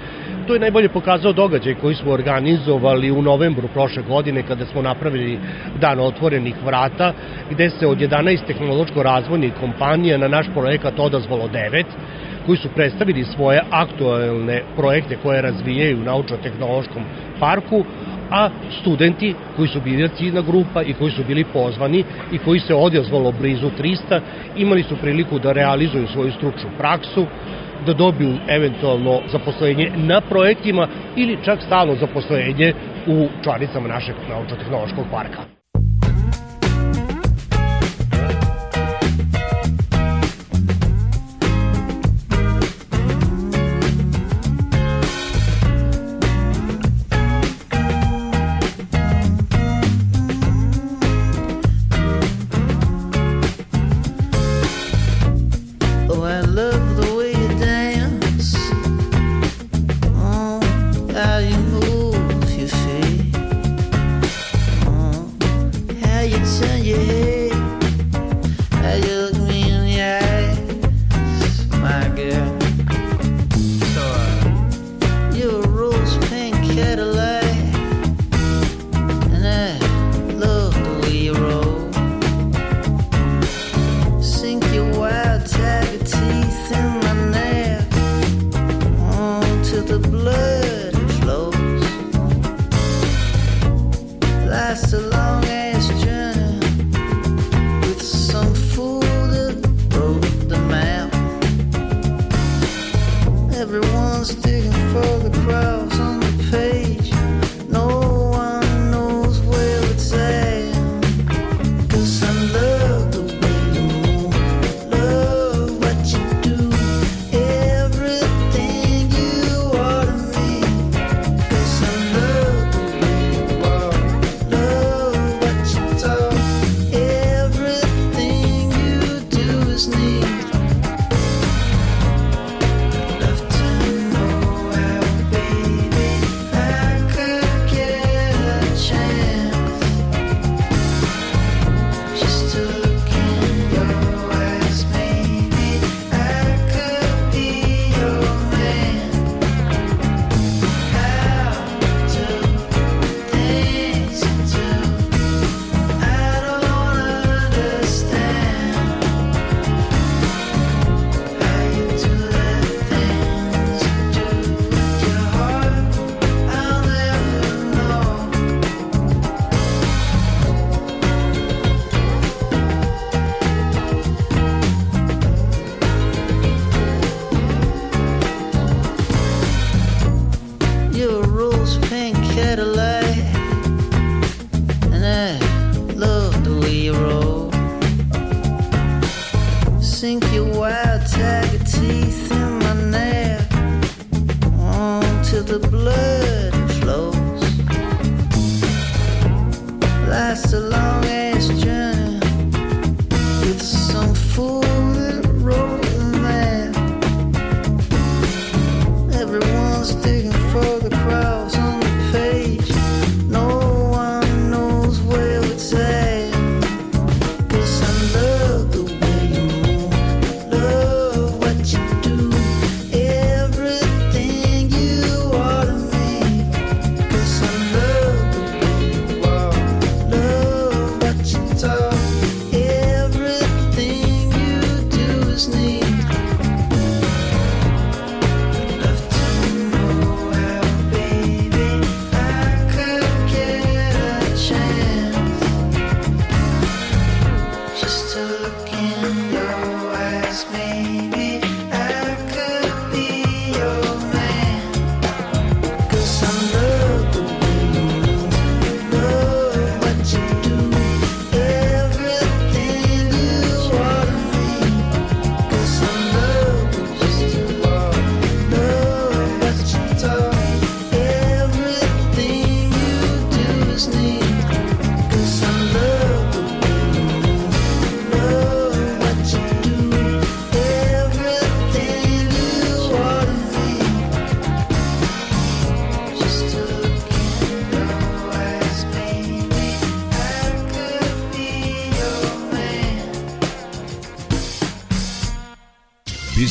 To 0.46 0.54
je 0.54 0.60
najbolje 0.60 0.88
pokazao 0.88 1.32
događaj 1.32 1.74
koji 1.74 1.94
smo 1.94 2.12
organizovali 2.12 3.10
u 3.10 3.22
novembru 3.22 3.68
prošle 3.68 4.02
godine 4.02 4.42
kada 4.42 4.66
smo 4.66 4.82
napravili 4.82 5.38
dan 5.80 6.00
otvorenih 6.00 6.54
vrata, 6.64 7.12
gde 7.50 7.70
se 7.70 7.86
od 7.86 7.98
11 7.98 8.46
tehnološko-razvojnih 8.46 9.52
kompanija 9.60 10.18
na 10.18 10.28
naš 10.28 10.46
projekat 10.54 10.98
odazvalo 10.98 11.48
9 11.48 11.84
koji 12.46 12.58
su 12.58 12.68
predstavili 12.68 13.24
svoje 13.24 13.60
aktualne 13.70 14.62
projekte 14.76 15.16
koje 15.16 15.42
razvijaju 15.42 15.98
u 15.98 16.04
naučno-tehnološkom 16.04 17.02
parku, 17.40 17.84
a 18.30 18.48
studenti 18.80 19.34
koji 19.56 19.68
su 19.68 19.80
bili 19.80 20.08
ciljna 20.08 20.40
grupa 20.40 20.82
i 20.82 20.94
koji 20.94 21.12
su 21.12 21.24
bili 21.24 21.44
pozvani 21.44 22.04
i 22.32 22.38
koji 22.38 22.60
se 22.60 22.74
odjazvalo 22.74 23.32
blizu 23.32 23.70
300, 23.78 24.20
imali 24.56 24.82
su 24.82 24.96
priliku 24.96 25.38
da 25.38 25.52
realizuju 25.52 26.08
svoju 26.08 26.32
stručnu 26.32 26.70
praksu, 26.78 27.26
da 27.86 27.92
dobiju 27.92 28.34
eventualno 28.48 29.20
zaposlenje 29.32 29.90
na 29.96 30.20
projektima 30.20 30.88
ili 31.16 31.38
čak 31.44 31.62
stalno 31.62 31.94
zaposlenje 31.94 32.72
u 33.06 33.28
članicama 33.44 33.88
našeg 33.88 34.14
naučno-tehnološkog 34.28 35.04
parka. 35.10 35.57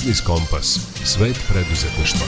Biznis 0.07 0.27
Kompas. 0.27 0.67
Svet 1.13 1.37
preduzetništva. 1.51 2.27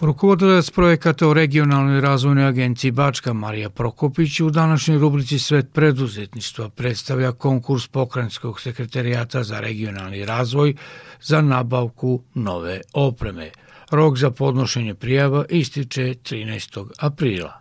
Rukovodilac 0.00 0.70
projekata 0.70 1.28
u 1.28 1.34
regionalnoj 1.34 2.00
razvojnoj 2.00 2.46
agenciji 2.46 2.90
Bačka 2.90 3.32
Marija 3.32 3.70
Prokopić 3.70 4.40
u 4.40 4.50
današnjoj 4.50 4.98
rubrici 4.98 5.38
Svet 5.38 5.66
preduzetništva 5.74 6.68
predstavlja 6.76 7.32
konkurs 7.32 7.88
pokrajinskog 7.88 8.60
sekretarijata 8.60 9.42
za 9.42 9.60
regionalni 9.60 10.24
razvoj 10.24 10.74
za 11.20 11.40
nabavku 11.40 12.20
nove 12.34 12.80
opreme. 12.94 13.50
Rok 13.90 14.16
za 14.16 14.30
podnošenje 14.30 14.94
prijava 14.94 15.44
ističe 15.48 16.02
13. 16.02 16.86
aprila. 17.00 17.52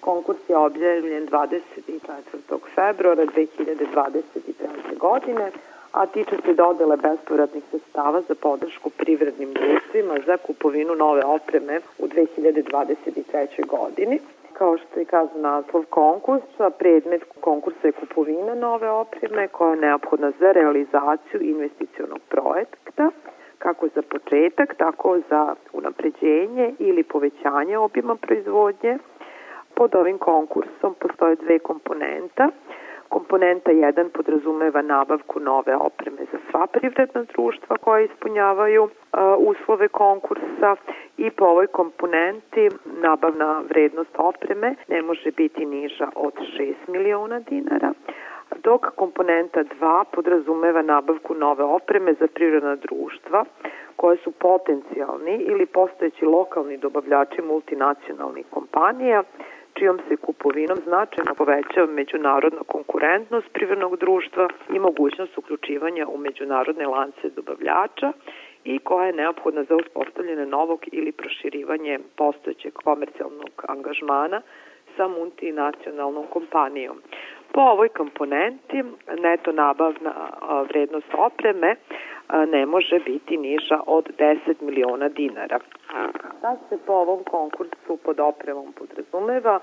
Konkurs 0.00 0.40
je 0.48 0.56
objavljen 0.56 1.28
24. 1.28 2.58
februara 2.74 3.22
2023. 3.22 4.98
godine, 4.98 5.50
a 5.92 6.06
tiče 6.06 6.36
se 6.44 6.54
dodele 6.54 6.96
bespovratnih 6.96 7.64
sredstava 7.70 8.20
za 8.28 8.34
podršku 8.34 8.90
privrednim 8.90 9.52
društvima 9.52 10.14
za 10.26 10.36
kupovinu 10.36 10.94
nove 10.94 11.22
opreme 11.24 11.80
u 11.98 12.06
2023. 12.06 13.66
godini. 13.66 14.20
Kao 14.52 14.78
što 14.78 15.00
je 15.00 15.04
kazao 15.04 15.40
naslov 15.40 15.84
konkursa, 15.90 16.70
predmet 16.78 17.22
konkursa 17.40 17.86
je 17.86 17.92
kupovina 17.92 18.54
nove 18.54 18.90
opreme 18.90 19.48
koja 19.48 19.70
je 19.70 19.80
neophodna 19.80 20.32
za 20.40 20.52
realizaciju 20.52 21.40
investicionog 21.40 22.18
projekta, 22.28 23.10
kako 23.58 23.88
za 23.94 24.02
početak, 24.02 24.74
tako 24.74 25.20
za 25.30 25.54
unapređenje 25.72 26.74
ili 26.78 27.02
povećanje 27.02 27.78
obima 27.78 28.16
proizvodnje. 28.16 28.98
Pod 29.74 29.94
ovim 29.94 30.18
konkursom 30.18 30.94
postoje 31.00 31.36
dve 31.36 31.58
komponenta. 31.58 32.48
Komponenta 33.16 33.72
1 33.72 34.08
podrazumeva 34.08 34.82
nabavku 34.82 35.40
nove 35.40 35.76
opreme 35.76 36.22
za 36.32 36.38
sva 36.50 36.66
privredna 36.66 37.22
društva 37.22 37.76
koja 37.76 38.00
ispunjavaju 38.00 38.82
uh, 38.82 38.90
uslove 39.38 39.88
konkursa 39.88 40.76
i 41.16 41.30
po 41.30 41.44
ovoj 41.44 41.66
komponenti 41.66 42.68
nabavna 43.02 43.62
vrednost 43.68 44.10
opreme 44.18 44.74
ne 44.88 45.02
može 45.02 45.30
biti 45.30 45.66
niža 45.66 46.08
od 46.14 46.34
6 46.58 46.74
miliona 46.88 47.40
dinara, 47.40 47.92
dok 48.64 48.86
komponenta 48.94 49.64
2 49.80 50.04
podrazumeva 50.12 50.82
nabavku 50.82 51.34
nove 51.34 51.64
opreme 51.64 52.14
za 52.20 52.26
privredna 52.34 52.76
društva 52.76 53.44
koje 53.96 54.16
su 54.16 54.30
potencijalni 54.30 55.36
ili 55.36 55.66
postojeći 55.66 56.24
lokalni 56.24 56.76
dobavljači 56.76 57.42
multinacionalnih 57.42 58.46
kompanija 58.50 59.22
čijom 59.78 59.98
se 60.08 60.16
kupovinom 60.16 60.78
značajno 60.84 61.34
povećava 61.34 61.86
međunarodna 61.86 62.60
konkurentnost 62.66 63.46
privrednog 63.52 63.96
društva 63.96 64.48
i 64.74 64.78
mogućnost 64.78 65.38
uključivanja 65.38 66.06
u 66.08 66.18
međunarodne 66.18 66.86
lance 66.86 67.30
dobavljača 67.36 68.12
i 68.64 68.78
koja 68.78 69.06
je 69.06 69.12
neophodna 69.12 69.64
za 69.64 69.76
uspostavljanje 69.76 70.46
novog 70.46 70.80
ili 70.92 71.12
proširivanje 71.12 71.98
postojećeg 72.16 72.72
komercijalnog 72.72 73.50
angažmana 73.68 74.42
sa 74.96 75.08
multinacionalnom 75.08 76.26
kompanijom. 76.26 76.96
Po 77.52 77.60
ovoj 77.60 77.88
komponenti 77.88 78.82
neto 79.18 79.52
nabavna 79.52 80.12
vrednost 80.68 81.14
opreme 81.18 81.76
ne 82.46 82.66
može 82.66 82.98
biti 82.98 83.36
niža 83.36 83.80
od 83.86 84.08
10 84.18 84.54
miliona 84.60 85.08
dinara. 85.08 85.58
Šta 86.38 86.56
se 86.68 86.78
po 86.86 86.92
ovom 86.92 87.24
konkursu 87.24 87.96
pod 88.04 88.20
opremom 88.20 88.72
podrazumeva? 88.72 89.60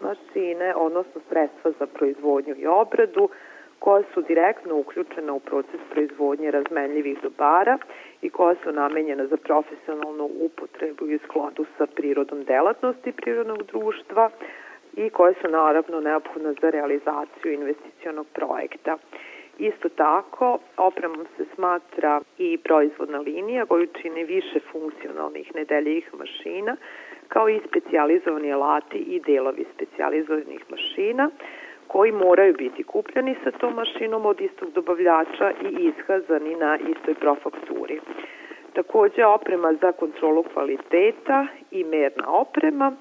Mašine, 0.00 0.74
odnosno 0.74 1.20
sredstva 1.28 1.70
za 1.78 1.86
proizvodnju 1.86 2.54
i 2.58 2.66
obradu, 2.66 3.28
koja 3.78 4.02
su 4.14 4.22
direktno 4.22 4.76
uključena 4.76 5.32
u 5.32 5.40
proces 5.40 5.80
proizvodnje 5.90 6.50
razmenljivih 6.50 7.18
dobara 7.22 7.78
i 8.22 8.30
koja 8.30 8.54
su 8.62 8.72
namenjena 8.72 9.26
za 9.26 9.36
profesionalnu 9.36 10.30
upotrebu 10.40 11.06
i 11.06 11.18
skladu 11.18 11.64
sa 11.78 11.86
prirodom 11.86 12.44
delatnosti 12.44 13.12
prirodnog 13.12 13.62
društva 13.62 14.30
i 14.96 15.10
koje 15.10 15.34
su 15.40 15.48
naravno 15.48 16.00
neophodne 16.00 16.52
za 16.60 16.70
realizaciju 16.70 17.52
investicionog 17.52 18.26
projekta. 18.32 18.96
Isto 19.58 19.88
tako, 19.88 20.58
opremom 20.76 21.26
se 21.36 21.44
smatra 21.54 22.20
i 22.38 22.58
proizvodna 22.58 23.18
linija 23.18 23.66
koju 23.66 23.86
čini 24.02 24.24
više 24.24 24.60
funkcionalnih 24.72 25.54
nedeljivih 25.54 26.14
mašina, 26.14 26.76
kao 27.28 27.48
i 27.48 27.60
specijalizovani 27.68 28.52
alati 28.52 28.98
i 28.98 29.20
delovi 29.20 29.64
specijalizovanih 29.74 30.64
mašina, 30.70 31.30
koji 31.86 32.12
moraju 32.12 32.54
biti 32.54 32.82
kupljeni 32.82 33.36
sa 33.44 33.50
tom 33.50 33.74
mašinom 33.74 34.26
od 34.26 34.40
istog 34.40 34.70
dobavljača 34.72 35.52
i 35.62 35.68
iskazani 35.88 36.56
na 36.56 36.78
istoj 36.78 37.14
profakturi. 37.14 38.00
Takođe 38.72 39.24
oprema 39.24 39.72
za 39.72 39.92
kontrolu 39.92 40.42
kvaliteta 40.42 41.46
i 41.70 41.84
merna 41.84 42.28
oprema, 42.28 42.92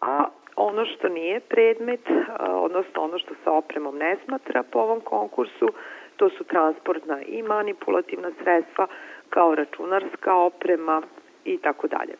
a 0.00 0.24
ono 0.56 0.84
što 0.84 1.08
nije 1.08 1.40
predmet, 1.40 2.00
odnosno 2.38 3.02
ono 3.02 3.18
što 3.18 3.34
sa 3.44 3.52
opremom 3.52 3.96
ne 3.98 4.16
smatra 4.24 4.62
po 4.62 4.78
ovom 4.78 5.00
konkursu, 5.00 5.68
to 6.16 6.30
su 6.30 6.44
transportna 6.44 7.22
i 7.22 7.42
manipulativna 7.42 8.30
sredstva 8.42 8.86
kao 9.30 9.54
računarska 9.54 10.34
oprema 10.34 11.02
i 11.44 11.58
tako 11.58 11.86
dalje. 11.86 12.14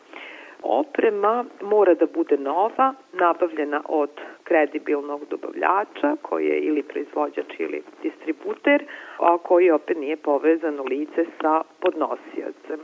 Oprema 0.63 1.45
mora 1.61 1.93
da 1.93 2.05
bude 2.05 2.37
nova, 2.37 2.93
nabavljena 3.13 3.81
od 3.85 4.09
kredibilnog 4.43 5.21
dobavljača 5.29 6.15
koji 6.21 6.45
je 6.45 6.59
ili 6.59 6.83
proizvođač 6.83 7.59
ili 7.59 7.83
distributer, 8.03 8.83
a 9.17 9.37
koji 9.37 9.71
opet 9.71 9.97
nije 9.97 10.17
povezano 10.17 10.83
lice 10.83 11.25
sa 11.41 11.61
podnosiocem. 11.79 12.79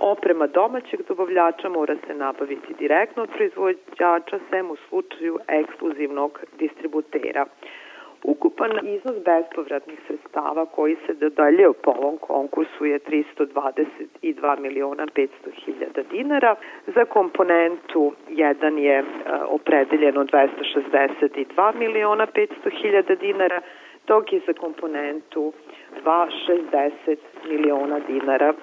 Oprema 0.00 0.46
domaćeg 0.46 1.00
dobavljača 1.08 1.68
mora 1.68 1.96
se 2.06 2.14
nabaviti 2.14 2.74
direktno 2.78 3.22
od 3.22 3.28
proizvođača, 3.36 4.38
sem 4.50 4.70
u 4.70 4.76
slučaju 4.76 5.38
ekskluzivnog 5.48 6.40
distributera. 6.58 7.46
Ukupan 8.22 8.70
iznos 8.82 9.16
bespovratnih 9.24 9.98
sredstava 10.06 10.66
koji 10.66 10.96
se 11.06 11.14
dodaljuje 11.14 11.72
po 11.82 11.90
ovom 11.90 12.16
konkursu 12.18 12.84
je 12.84 12.98
322 12.98 14.60
miliona 14.60 15.06
500 15.06 15.28
hiljada 15.64 16.02
dinara. 16.10 16.54
Za 16.86 17.04
komponentu 17.04 18.12
1 18.28 18.76
je 18.76 18.98
e, 18.98 19.04
opredeljeno 19.48 20.24
262 20.24 21.74
miliona 21.74 22.26
500 22.26 22.82
hiljada 22.82 23.14
dinara, 23.14 23.60
dok 24.06 24.32
je 24.32 24.40
za 24.46 24.52
komponentu 24.52 25.52
2 26.04 26.26
60 26.72 27.16
miliona 27.48 28.00
dinara. 28.08 28.54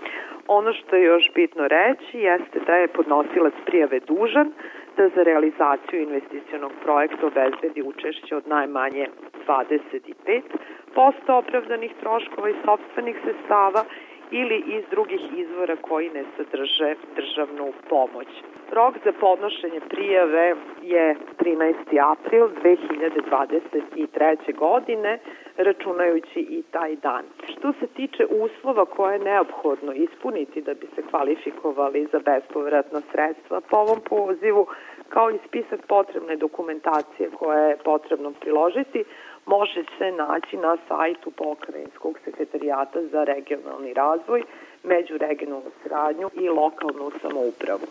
Ono 0.47 0.73
što 0.73 0.95
je 0.95 1.03
još 1.03 1.31
bitno 1.35 1.67
reći 1.67 2.19
jeste 2.19 2.59
da 2.67 2.75
je 2.75 2.87
podnosilac 2.87 3.53
prijave 3.65 3.99
dužan 3.99 4.51
da 4.97 5.09
za 5.15 5.23
realizaciju 5.23 6.01
investicionog 6.01 6.71
projekta 6.83 7.27
obezbedi 7.27 7.81
učešće 7.81 8.35
od 8.35 8.47
najmanje 8.47 9.07
25% 9.47 10.41
opravdanih 11.27 11.91
troškova 11.99 12.49
i 12.49 12.55
sobstvenih 12.65 13.15
sredstava 13.23 13.83
ili 14.31 14.63
iz 14.67 14.83
drugih 14.91 15.21
izvora 15.35 15.75
koji 15.75 16.09
ne 16.09 16.23
sadrže 16.37 16.95
državnu 17.15 17.73
pomoć. 17.89 18.27
Rok 18.71 18.93
za 19.05 19.11
podnošenje 19.19 19.79
prijave 19.89 20.55
je 20.81 21.15
13. 21.39 21.73
april 22.11 22.47
2023. 22.63 24.55
godine, 24.55 25.19
računajući 25.57 26.39
i 26.39 26.63
taj 26.71 26.95
dan. 26.95 27.23
Što 27.57 27.73
se 27.79 27.87
tiče 27.87 28.25
uslova 28.25 28.85
koje 28.85 29.13
je 29.13 29.19
neophodno 29.19 29.93
ispuniti 29.93 30.61
da 30.61 30.73
bi 30.73 30.87
se 30.95 31.01
kvalifikovali 31.09 32.07
za 32.11 32.19
bespovratna 32.19 33.01
sredstva 33.11 33.61
po 33.69 33.77
ovom 33.77 33.99
pozivu, 34.09 34.67
kao 35.09 35.31
i 35.31 35.39
spisak 35.47 35.79
potrebne 35.87 36.35
dokumentacije 36.35 37.29
koje 37.29 37.69
je 37.69 37.77
potrebno 37.77 38.31
priložiti, 38.41 39.03
može 39.47 39.83
se 39.97 40.11
naći 40.11 40.57
na 40.57 40.77
sajtu 40.87 41.31
Pokrajinskog 41.31 42.19
sekretarijata 42.25 42.99
za 43.11 43.23
regionalni 43.23 43.93
razvoj, 43.93 44.43
međuregionalnu 44.83 45.71
sradnju 45.83 46.29
i 46.33 46.49
lokalnu 46.49 47.11
samoupravu. 47.21 47.87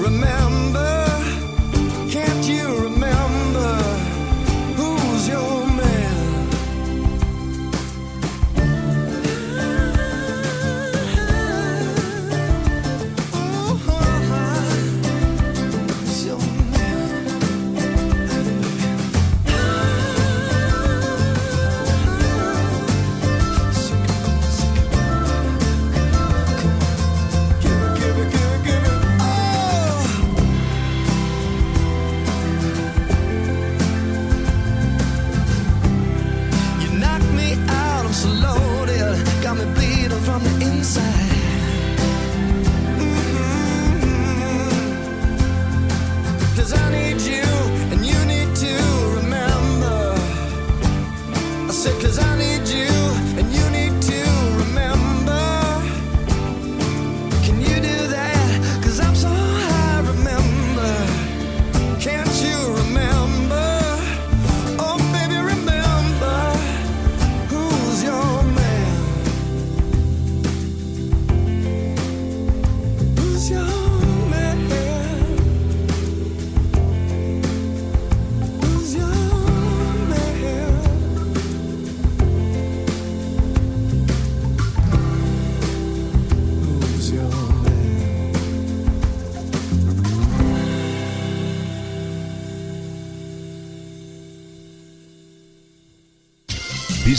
Remember 0.00 0.49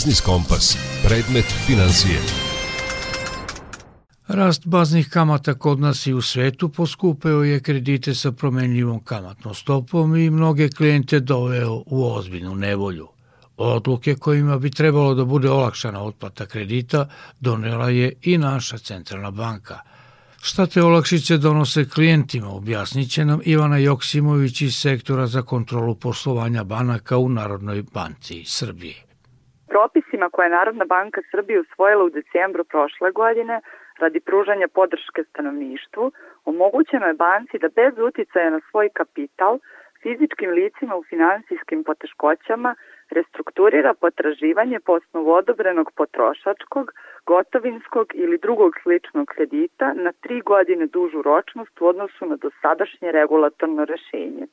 Biznis 0.02 0.22
Kompas. 0.22 0.78
Predmet 1.04 1.46
financije. 1.66 2.20
Rast 4.28 4.66
baznih 4.66 5.10
kamata 5.10 5.54
kod 5.54 5.80
nas 5.80 6.08
i 6.08 6.14
u 6.14 6.22
svetu 6.22 6.70
poskupeo 6.70 7.44
je 7.44 7.60
kredite 7.60 8.16
sa 8.16 8.32
promenljivom 8.32 9.00
kamatnom 9.04 9.54
stopom 9.56 10.16
i 10.16 10.30
mnoge 10.30 10.70
klijente 10.70 11.20
doveo 11.20 11.84
u 11.86 12.14
ozbiljnu 12.14 12.56
nevolju. 12.56 13.08
Odluke 13.58 14.16
kojima 14.16 14.58
bi 14.58 14.72
trebalo 14.72 15.14
da 15.14 15.26
bude 15.26 15.50
olakšana 15.50 16.04
otplata 16.04 16.46
kredita 16.46 17.08
donela 17.40 17.90
je 17.90 18.14
i 18.22 18.38
naša 18.38 18.78
centralna 18.78 19.32
banka. 19.32 19.80
Šta 20.42 20.66
te 20.66 20.84
olakšice 20.84 21.38
donose 21.38 21.90
klijentima, 21.90 22.50
objasnit 22.50 23.12
će 23.12 23.26
nam 23.26 23.40
Ivana 23.46 23.78
Joksimović 23.78 24.62
iz 24.62 24.76
sektora 24.76 25.28
za 25.28 25.42
kontrolu 25.42 25.96
poslovanja 25.96 26.64
banaka 26.64 27.18
u 27.18 27.30
Narodnoj 27.30 27.84
banci 27.94 28.44
Srbije. 28.46 29.11
Propisima 29.74 30.30
koje 30.30 30.46
je 30.46 30.58
Narodna 30.60 30.86
banka 30.86 31.22
Srbije 31.32 31.60
usvojila 31.60 32.04
u 32.04 32.10
decembru 32.10 32.64
prošle 32.64 33.12
godine 33.12 33.62
radi 34.00 34.20
pružanja 34.20 34.68
podrške 34.68 35.24
stanovništvu, 35.24 36.12
omogućeno 36.46 37.06
je 37.08 37.14
banci 37.14 37.58
da 37.64 37.70
bez 37.76 37.94
uticaja 38.10 38.50
na 38.50 38.60
svoj 38.72 38.90
kapital 38.94 39.60
fizičkim 40.04 40.50
licima 40.50 40.96
u 40.96 41.04
finansijskim 41.04 41.84
poteškoćama 41.84 42.76
restrukturira 43.12 43.94
potraživanje 43.94 44.80
po 44.80 44.92
osnovu 44.94 45.32
odobrenog 45.32 45.92
potrošačkog, 45.96 46.92
gotovinskog 47.26 48.08
ili 48.14 48.38
drugog 48.38 48.72
sličnog 48.84 49.28
kredita 49.28 49.94
na 49.94 50.12
tri 50.22 50.42
godine 50.42 50.86
dužu 50.86 51.22
ročnost 51.22 51.82
u 51.82 51.88
odnosu 51.88 52.26
na 52.26 52.36
dosadašnje 52.36 53.12
regulatorno 53.12 53.86
rešenje. 53.86 54.46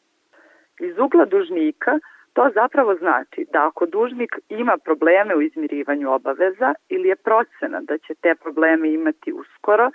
Iz 0.80 0.98
ugla 0.98 1.24
dužnika 1.24 1.98
to 2.38 2.50
zapravo 2.54 2.94
znači 2.94 3.46
da 3.52 3.66
ako 3.66 3.86
dužnik 3.86 4.32
ima 4.48 4.76
probleme 4.84 5.36
u 5.36 5.42
izmirivanju 5.42 6.12
obaveza 6.12 6.74
ili 6.88 7.08
je 7.08 7.16
procena 7.16 7.80
da 7.80 7.98
će 7.98 8.14
te 8.14 8.34
probleme 8.34 8.92
imati 8.92 9.32
uskoro, 9.32 9.90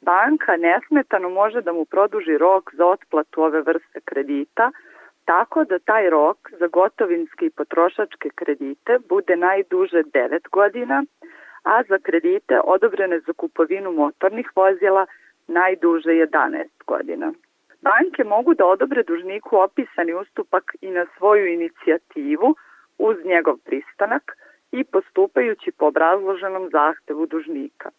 banka 0.00 0.56
nesmetano 0.56 1.28
može 1.28 1.60
da 1.60 1.72
mu 1.72 1.84
produži 1.84 2.38
rok 2.38 2.74
za 2.74 2.86
otplatu 2.86 3.42
ove 3.42 3.60
vrste 3.60 4.00
kredita, 4.04 4.70
tako 5.24 5.64
da 5.64 5.78
taj 5.78 6.10
rok 6.10 6.38
za 6.58 6.66
gotovinske 6.66 7.46
i 7.46 7.50
potrošačke 7.50 8.28
kredite 8.34 8.98
bude 9.08 9.36
najduže 9.36 10.02
9 10.02 10.48
godina, 10.52 11.04
a 11.62 11.82
za 11.88 11.98
kredite 12.02 12.60
odobrene 12.64 13.20
za 13.20 13.32
kupovinu 13.32 13.92
motornih 13.92 14.50
vozila 14.56 15.06
najduže 15.48 16.10
11 16.10 16.64
godina. 16.86 17.32
Banke 17.82 18.24
mogu 18.24 18.54
da 18.54 18.66
odobre 18.66 19.02
dužniku 19.02 19.56
opisani 19.56 20.14
ustupak 20.14 20.74
i 20.80 20.90
na 20.90 21.06
svoju 21.16 21.46
inicijativu 21.46 22.54
uz 22.98 23.16
njegov 23.24 23.56
pristanak 23.64 24.36
i 24.72 24.84
postupajući 24.84 25.72
po 25.72 25.86
obrazloženom 25.86 26.68
zahtevu 26.70 27.26
dužnika. 27.26 27.90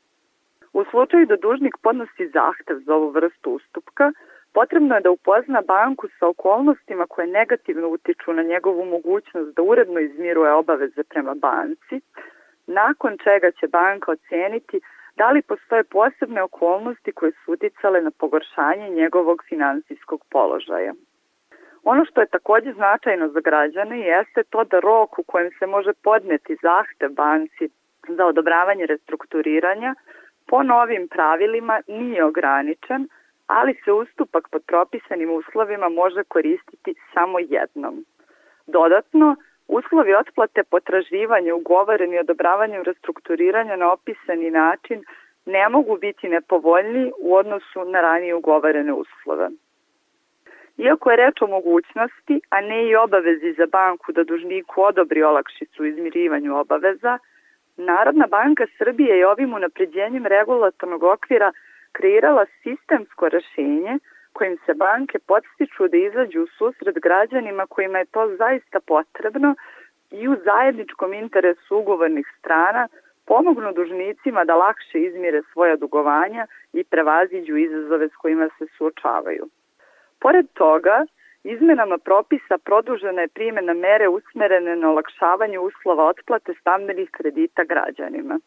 U 0.73 0.83
slučaju 0.83 1.25
da 1.25 1.35
dužnik 1.35 1.75
podnosi 1.81 2.27
zahtev 2.27 2.77
za 2.85 2.95
ovu 2.95 3.09
vrstu 3.09 3.51
ustupka, 3.51 4.11
potrebno 4.53 4.95
je 4.95 5.01
da 5.01 5.11
upozna 5.11 5.61
banku 5.61 6.07
sa 6.19 6.27
okolnostima 6.27 7.05
koje 7.07 7.27
negativno 7.27 7.87
utiču 7.87 8.33
na 8.33 8.43
njegovu 8.43 8.85
mogućnost 8.85 9.55
da 9.55 9.61
uredno 9.61 9.99
izmiruje 9.99 10.51
obaveze 10.51 11.03
prema 11.03 11.33
banci, 11.33 12.01
nakon 12.67 13.17
čega 13.23 13.51
će 13.51 13.67
banka 13.67 14.11
oceniti 14.11 14.81
da 15.19 15.31
li 15.31 15.41
postoje 15.41 15.83
posebne 15.83 16.41
okolnosti 16.43 17.11
koje 17.11 17.31
su 17.31 17.51
uticale 17.51 18.01
na 18.01 18.11
pogoršanje 18.11 18.89
njegovog 18.89 19.43
finansijskog 19.49 20.25
položaja. 20.31 20.93
Ono 21.83 22.05
što 22.05 22.21
je 22.21 22.33
takođe 22.35 22.73
značajno 22.73 23.27
za 23.27 23.39
građane 23.39 23.99
jeste 23.99 24.43
to 24.43 24.63
da 24.63 24.79
rok 24.79 25.19
u 25.19 25.23
kojem 25.23 25.51
se 25.59 25.65
može 25.65 25.93
podneti 26.03 26.57
zahtev 26.61 27.11
banci 27.11 27.69
za 28.07 28.25
odobravanje 28.25 28.85
restrukturiranja 28.85 29.95
po 30.47 30.63
novim 30.63 31.07
pravilima 31.07 31.81
nije 31.87 32.25
ograničen, 32.25 33.07
ali 33.47 33.73
se 33.83 33.91
ustupak 33.91 34.49
pod 34.51 34.63
propisanim 34.67 35.31
uslovima 35.31 35.89
može 35.89 36.23
koristiti 36.23 36.93
samo 37.13 37.39
jednom. 37.39 38.05
Dodatno, 38.67 39.35
uslovi 39.77 40.13
otplate 40.13 40.63
potraživanja 40.63 41.55
ugovoreni 41.55 42.19
odobravanjem 42.19 42.83
restrukturiranja 42.83 43.75
na 43.75 43.91
opisani 43.93 44.51
način 44.51 45.03
ne 45.45 45.69
mogu 45.69 45.97
biti 45.97 46.29
nepovoljni 46.29 47.11
u 47.19 47.35
odnosu 47.35 47.85
na 47.85 48.01
ranije 48.01 48.35
ugovorene 48.35 48.93
uslove. 48.93 49.49
Iako 50.77 51.11
je 51.11 51.17
reč 51.17 51.41
o 51.41 51.47
mogućnosti, 51.47 52.41
a 52.49 52.61
ne 52.61 52.87
i 52.87 52.95
obavezi 52.95 53.53
za 53.57 53.65
banku 53.71 54.11
da 54.11 54.23
dužniku 54.23 54.81
odobri 54.81 55.23
olakšicu 55.23 55.83
u 55.83 55.85
izmirivanju 55.85 56.57
obaveza, 56.57 57.19
Narodna 57.79 58.27
banka 58.27 58.65
Srbije 58.77 59.17
je 59.17 59.27
ovim 59.27 59.53
unapređenjem 59.53 60.25
regulatornog 60.25 61.03
okvira 61.03 61.51
kreirala 61.91 62.45
sistemsko 62.63 63.29
rešenje 63.29 63.99
kojim 64.33 64.57
se 64.65 64.73
banke 64.73 65.19
podstiču 65.19 65.87
da 65.87 65.97
izađu 65.97 66.43
u 66.43 66.47
susret 66.57 66.95
građanima 66.95 67.67
kojima 67.67 67.97
je 67.99 68.05
to 68.05 68.35
zaista 68.37 68.79
potrebno 68.79 69.55
i 70.11 70.27
u 70.27 70.35
zajedničkom 70.45 71.13
interesu 71.13 71.77
ugovornih 71.77 72.27
strana 72.39 72.87
pomognu 73.25 73.73
dužnicima 73.73 74.43
da 74.45 74.55
lakše 74.55 74.99
izmire 74.99 75.41
svoja 75.51 75.75
dugovanja 75.75 76.47
i 76.73 76.83
prevaziđu 76.83 77.57
izazove 77.57 78.09
s 78.09 78.15
kojima 78.15 78.49
se 78.57 78.65
suočavaju. 78.77 79.49
Pored 80.19 80.45
toga, 80.53 81.05
izmenama 81.43 81.97
propisa 81.97 82.57
produžena 82.57 83.21
je 83.21 83.27
primjena 83.27 83.73
mere 83.73 84.07
usmerene 84.07 84.75
na 84.75 84.89
olakšavanje 84.89 85.59
uslova 85.59 86.07
otplate 86.07 86.53
stambenih 86.61 87.09
kredita 87.11 87.63
građanima. 87.63 88.39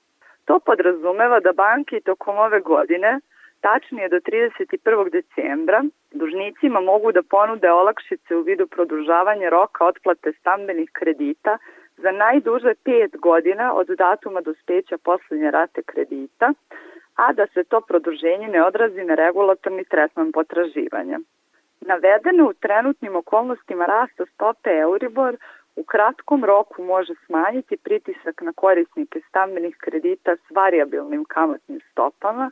To 0.45 0.59
podrazumeva 0.59 1.41
da 1.41 1.53
banke 1.53 2.01
tokom 2.01 2.39
ove 2.39 2.61
godine 2.61 3.21
tačnije 3.67 4.09
do 4.09 4.17
31. 4.17 5.11
decembra, 5.11 5.85
dužnicima 6.13 6.81
mogu 6.81 7.13
da 7.13 7.23
ponude 7.23 7.71
olakšice 7.73 8.37
u 8.37 8.43
vidu 8.43 8.67
produžavanja 8.67 9.49
roka 9.49 9.85
otplate 9.85 10.33
stambenih 10.41 10.91
kredita 10.93 11.59
za 11.97 12.11
najduže 12.11 12.75
5 12.85 13.19
godina 13.19 13.75
od 13.75 13.87
datuma 13.87 14.41
dospeća 14.41 14.99
poslednje 14.99 15.51
rate 15.51 15.83
kredita, 15.83 16.53
a 17.17 17.33
da 17.33 17.47
se 17.47 17.65
to 17.65 17.81
produženje 17.81 18.49
ne 18.49 18.65
odrazi 18.65 19.05
na 19.05 19.15
regulatorni 19.15 19.85
tretman 19.85 20.33
potraživanja. 20.33 21.19
Navedeno 21.81 22.49
u 22.49 22.53
trenutnim 22.53 23.17
okolnostima 23.17 23.87
rasta 23.87 24.25
stope 24.35 24.71
Euribor 24.71 25.37
u 25.77 25.83
kratkom 25.85 26.45
roku 26.45 26.83
može 26.83 27.13
smanjiti 27.27 27.77
pritisak 27.77 28.43
na 28.43 28.53
korisnike 28.53 29.21
stambenih 29.29 29.77
kredita 29.79 30.37
s 30.37 30.51
variabilnim 30.51 31.25
kamatnim 31.25 31.81
stopama 31.91 32.51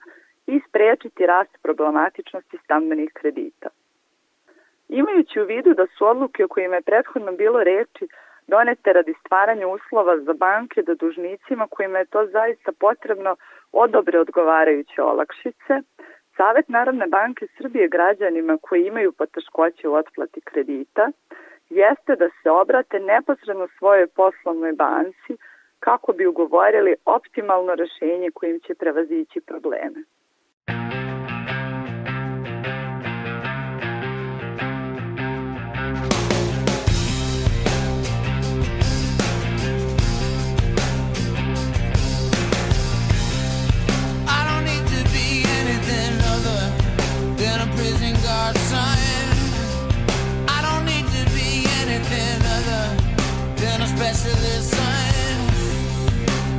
i 0.55 0.61
sprečiti 0.69 1.27
rast 1.27 1.55
problematičnosti 1.63 2.59
stambenih 2.65 3.11
kredita. 3.13 3.69
Imajući 4.89 5.41
u 5.41 5.45
vidu 5.45 5.75
da 5.75 5.87
su 5.87 6.07
odluke 6.07 6.45
o 6.45 6.49
kojima 6.49 6.75
je 6.77 6.89
prethodno 6.91 7.33
bilo 7.33 7.65
reči 7.65 8.09
donete 8.47 8.93
radi 8.93 9.15
stvaranja 9.21 9.67
uslova 9.69 10.19
za 10.19 10.33
banke 10.33 10.83
da 10.83 10.95
dužnicima 10.95 11.67
kojima 11.71 11.99
je 11.99 12.05
to 12.15 12.27
zaista 12.27 12.73
potrebno 12.73 13.37
odobre 13.73 14.21
odgovarajuće 14.21 15.03
olakšice, 15.03 15.75
Savet 16.37 16.69
Narodne 16.69 17.07
banke 17.07 17.47
Srbije 17.59 17.89
građanima 17.89 18.59
koji 18.63 18.87
imaju 18.87 19.13
poteškoće 19.13 19.89
u 19.89 19.95
otplati 19.95 20.41
kredita 20.41 21.11
jeste 21.71 22.17
da 22.17 22.29
se 22.43 22.51
obrate 22.51 22.99
neposredno 23.01 23.69
svojoj 23.79 24.07
poslovnoj 24.07 24.73
banci 24.73 25.33
kako 25.81 26.13
bi 26.13 26.27
ugovorili 26.27 26.95
optimalno 27.05 27.75
rešenje 27.75 28.31
kojim 28.35 28.61
će 28.61 28.75
prevazići 28.75 29.41
probleme. 29.41 30.01
Specialist 53.97 54.71
son. 54.71 55.39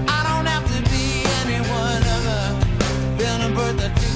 I 0.07 0.19
don't 0.27 0.47
have 0.53 0.65
to 0.75 0.79
be 0.91 1.23
anyone 1.41 2.03
other 2.17 2.43
than 3.17 3.51
a 3.51 3.55
birth 3.55 4.10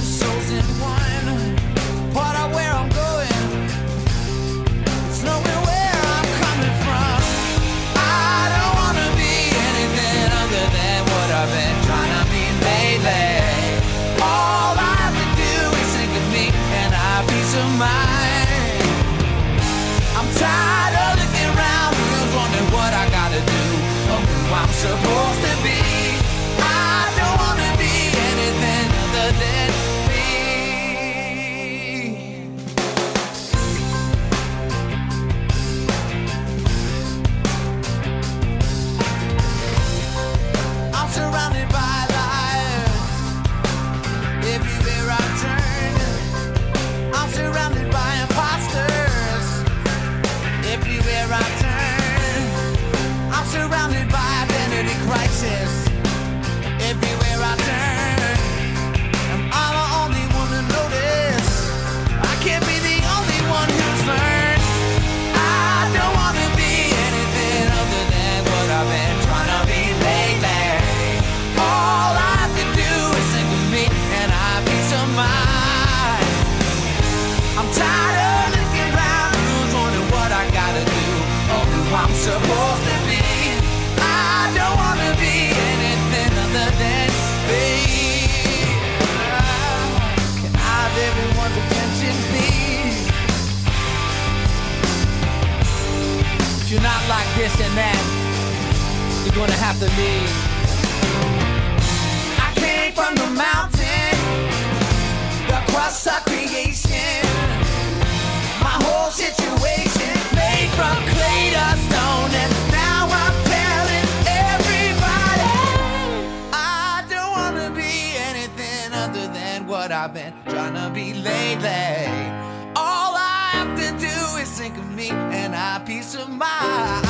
me 124.96 125.10
and 125.10 125.54
I 125.54 125.78
peace 125.84 126.14
of 126.14 126.30
mind. 126.30 127.05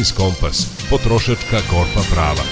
Biznis 0.00 0.18
Kompas, 0.22 0.58
potrošačka 0.90 1.58
korpa 1.70 2.02
prava. 2.12 2.44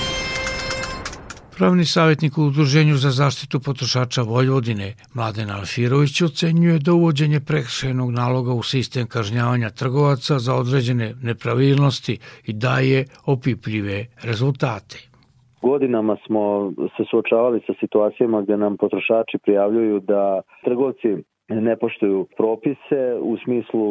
Pravni 1.57 1.85
savjetnik 1.85 2.39
u 2.39 2.43
Udruženju 2.51 2.97
za 3.05 3.11
zaštitu 3.21 3.57
potrošača 3.67 4.23
Vojvodine, 4.23 4.89
Mladen 5.17 5.51
Alfirović, 5.59 6.15
ocenjuje 6.23 6.79
da 6.79 6.93
uvođenje 6.93 7.41
prekršajnog 7.51 8.11
naloga 8.21 8.53
u 8.53 8.63
sistem 8.63 9.07
kažnjavanja 9.15 9.71
trgovaca 9.81 10.35
za 10.47 10.53
određene 10.63 11.07
nepravilnosti 11.29 12.15
i 12.49 12.53
daje 12.53 13.05
opipljive 13.35 13.99
rezultate. 14.29 14.97
Godinama 15.63 16.17
smo 16.27 16.73
se 16.97 17.03
suočavali 17.11 17.61
sa 17.67 17.73
situacijama 17.81 18.43
gde 18.43 18.57
nam 18.57 18.77
potrošači 18.77 19.37
prijavljuju 19.45 20.01
da 20.01 20.41
trgovci 20.65 21.09
ne 21.49 21.77
poštuju 21.77 22.27
propise 22.37 23.19
u 23.21 23.37
smislu 23.45 23.85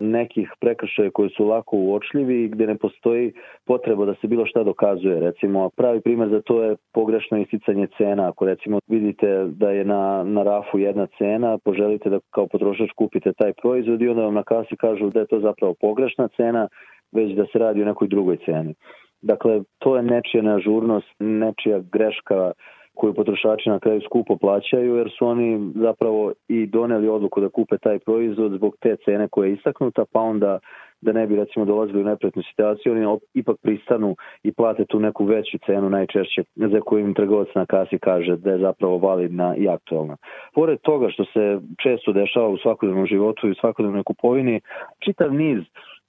nekih 0.00 0.52
prekršaja 0.60 1.10
koji 1.10 1.30
su 1.30 1.44
lako 1.44 1.76
uočljivi 1.76 2.44
i 2.44 2.48
gde 2.48 2.66
ne 2.66 2.76
postoji 2.76 3.32
potreba 3.66 4.04
da 4.04 4.14
se 4.14 4.26
bilo 4.26 4.46
šta 4.46 4.64
dokazuje. 4.64 5.20
Recimo, 5.20 5.70
pravi 5.76 6.00
primer 6.00 6.28
za 6.28 6.40
to 6.40 6.62
je 6.62 6.76
pogrešno 6.92 7.38
isticanje 7.38 7.86
cena. 7.96 8.28
Ako 8.28 8.44
recimo 8.46 8.78
vidite 8.88 9.44
da 9.44 9.70
je 9.70 9.84
na, 9.84 10.24
na 10.24 10.42
rafu 10.42 10.78
jedna 10.78 11.06
cena, 11.18 11.58
poželite 11.64 12.10
da 12.10 12.18
kao 12.30 12.46
potrošač 12.46 12.90
kupite 12.96 13.32
taj 13.32 13.52
proizvod 13.52 14.02
i 14.02 14.08
onda 14.08 14.22
vam 14.22 14.34
na 14.34 14.42
kasi 14.42 14.76
kažu 14.76 15.10
da 15.10 15.20
je 15.20 15.26
to 15.26 15.40
zapravo 15.40 15.74
pogrešna 15.80 16.28
cena, 16.28 16.68
već 17.12 17.32
da 17.32 17.46
se 17.52 17.58
radi 17.58 17.82
o 17.82 17.86
nekoj 17.86 18.08
drugoj 18.08 18.36
ceni. 18.44 18.74
Dakle, 19.22 19.62
to 19.78 19.96
je 19.96 20.02
nečija 20.02 20.42
neažurnost, 20.42 21.06
nečija 21.18 21.80
greška 21.92 22.52
koju 22.98 23.14
potrošači 23.14 23.68
na 23.68 23.78
kraju 23.78 24.00
skupo 24.00 24.36
plaćaju 24.36 24.96
jer 24.96 25.10
su 25.18 25.26
oni 25.26 25.72
zapravo 25.74 26.32
i 26.48 26.66
doneli 26.66 27.08
odluku 27.08 27.40
da 27.40 27.48
kupe 27.48 27.78
taj 27.78 27.98
proizvod 27.98 28.52
zbog 28.52 28.76
te 28.80 28.96
cene 29.04 29.28
koja 29.28 29.46
je 29.46 29.52
istaknuta 29.52 30.04
pa 30.12 30.20
onda 30.20 30.58
da 31.00 31.12
ne 31.12 31.26
bi 31.26 31.36
recimo 31.36 31.64
dolazili 31.64 32.00
u 32.00 32.04
nepretnu 32.04 32.42
situaciju 32.42 32.92
oni 32.92 33.18
ipak 33.34 33.56
pristanu 33.62 34.16
i 34.42 34.52
plate 34.52 34.84
tu 34.84 35.00
neku 35.00 35.24
veću 35.24 35.58
cenu 35.66 35.90
najčešće 35.90 36.42
za 36.56 36.80
koju 36.80 37.00
im 37.00 37.14
trgovac 37.14 37.48
na 37.54 37.66
kasi 37.66 37.98
kaže 37.98 38.36
da 38.36 38.50
je 38.50 38.58
zapravo 38.58 38.98
validna 38.98 39.56
i 39.56 39.68
aktualna. 39.68 40.16
Pored 40.54 40.78
toga 40.82 41.10
što 41.10 41.24
se 41.24 41.60
često 41.82 42.12
dešava 42.12 42.48
u 42.48 42.58
svakodnevnom 42.58 43.06
životu 43.06 43.48
i 43.48 43.50
u 43.50 43.54
svakodnevnoj 43.54 44.02
kupovini, 44.02 44.60
čitav 45.04 45.34
niz 45.34 45.58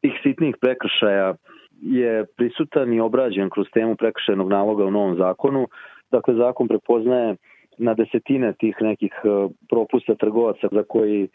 tih 0.02 0.14
sitnih 0.24 0.56
prekršaja 0.62 1.36
je 1.82 2.26
prisutan 2.38 2.94
i 2.94 3.00
obrađen 3.00 3.50
kroz 3.50 3.68
temu 3.74 3.96
prekršajnog 3.96 4.50
naloga 4.50 4.86
u 4.86 4.92
novom 4.92 5.16
zakonu. 5.18 5.68
Dakle, 6.12 6.34
zakon 6.34 6.68
prepoznaje 6.68 7.36
na 7.78 7.94
desetine 7.94 8.54
tih 8.54 8.76
nekih 8.82 9.14
e, 9.24 9.28
propusta 9.70 10.16
trgovaca 10.16 10.68
za 10.72 10.84
koji 10.84 11.24
e, 11.24 11.30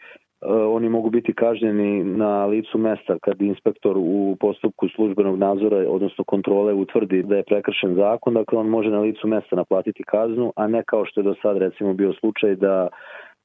oni 0.47 0.89
mogu 0.89 1.09
biti 1.09 1.33
kažnjeni 1.33 2.03
na 2.03 2.45
licu 2.45 2.77
mesta 2.77 3.17
kad 3.21 3.41
inspektor 3.41 3.97
u 3.97 4.37
postupku 4.39 4.87
službenog 4.95 5.39
nadzora, 5.39 5.77
odnosno 5.89 6.23
kontrole, 6.23 6.73
utvrdi 6.73 7.23
da 7.23 7.35
je 7.35 7.43
prekršen 7.43 7.95
zakon, 7.95 8.33
dakle 8.33 8.59
on 8.59 8.67
može 8.67 8.89
na 8.89 8.99
licu 8.99 9.27
mesta 9.27 9.55
naplatiti 9.55 10.03
kaznu, 10.03 10.53
a 10.55 10.67
ne 10.67 10.83
kao 10.83 11.05
što 11.05 11.19
je 11.19 11.23
do 11.23 11.35
sad 11.41 11.57
recimo 11.57 11.93
bio 11.93 12.13
slučaj 12.13 12.55
da 12.55 12.87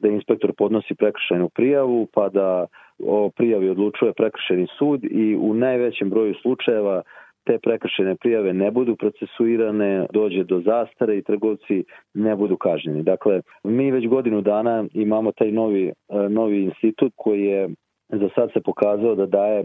da 0.00 0.08
inspektor 0.08 0.52
podnosi 0.58 0.94
prekršajnu 0.94 1.48
prijavu, 1.48 2.06
pa 2.14 2.28
da 2.28 2.66
o 3.06 3.30
prijavi 3.36 3.68
odlučuje 3.70 4.12
prekršajni 4.12 4.66
sud 4.78 5.04
i 5.04 5.36
u 5.36 5.54
najvećem 5.54 6.10
broju 6.10 6.34
slučajeva 6.42 7.02
te 7.44 7.58
prekršajne 7.58 8.16
prijave 8.16 8.52
ne 8.52 8.70
budu 8.70 8.96
procesuirane, 8.96 10.06
dođe 10.12 10.44
do 10.44 10.60
zastare 10.60 11.18
i 11.18 11.22
trgovci 11.22 11.84
ne 12.14 12.36
budu 12.36 12.56
kažnjeni. 12.56 13.02
Dakle, 13.02 13.40
mi 13.64 13.90
već 13.90 14.06
godinu 14.06 14.40
dana 14.40 14.84
imamo 14.92 15.32
taj 15.32 15.52
novi, 15.52 15.86
e, 15.88 15.92
novi 16.28 16.62
institut 16.62 17.12
koji 17.16 17.44
je 17.44 17.68
za 18.08 18.28
sad 18.34 18.52
se 18.52 18.60
pokazao 18.60 19.14
da 19.14 19.26
daje 19.26 19.64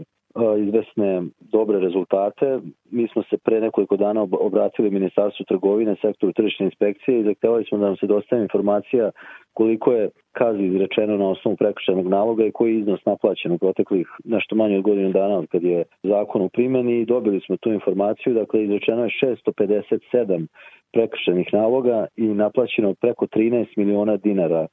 izvesne 0.58 1.22
dobre 1.40 1.80
rezultate. 1.80 2.58
Mi 2.90 3.08
smo 3.08 3.22
se 3.22 3.36
pre 3.38 3.60
nekoliko 3.60 3.96
dana 3.96 4.26
obratili 4.40 4.90
Ministarstvu 4.90 5.44
trgovine, 5.48 5.96
sektoru 6.02 6.32
tržišne 6.32 6.66
inspekcije 6.66 7.20
i 7.20 7.24
zahtevali 7.24 7.64
smo 7.64 7.78
da 7.78 7.86
nam 7.86 7.96
se 7.96 8.06
dostave 8.06 8.42
informacija 8.42 9.10
koliko 9.52 9.92
je 9.92 10.10
kazi 10.32 10.62
izrečeno 10.62 11.16
na 11.16 11.28
osnovu 11.28 11.56
prekršajnog 11.56 12.08
naloga 12.08 12.44
i 12.46 12.52
koji 12.52 12.72
je 12.72 12.78
iznos 12.80 13.04
naplaćen 13.04 13.52
u 13.52 13.58
proteklih 13.58 14.06
nešto 14.24 14.56
manje 14.56 14.76
od 14.76 14.82
godinu 14.82 15.12
dana 15.12 15.38
od 15.38 15.46
kad 15.46 15.62
je 15.62 15.84
zakon 16.02 16.42
u 16.42 16.48
primjeni 16.48 17.00
i 17.00 17.06
dobili 17.06 17.40
smo 17.40 17.56
tu 17.56 17.72
informaciju, 17.72 18.34
dakle 18.34 18.64
izrečeno 18.64 19.04
je 19.04 19.10
657 19.22 20.46
prekršajnih 20.92 21.48
naloga 21.52 22.06
i 22.16 22.22
naplaćeno 22.22 22.94
preko 22.94 23.26
13 23.26 23.66
miliona 23.76 24.16
dinara 24.16 24.66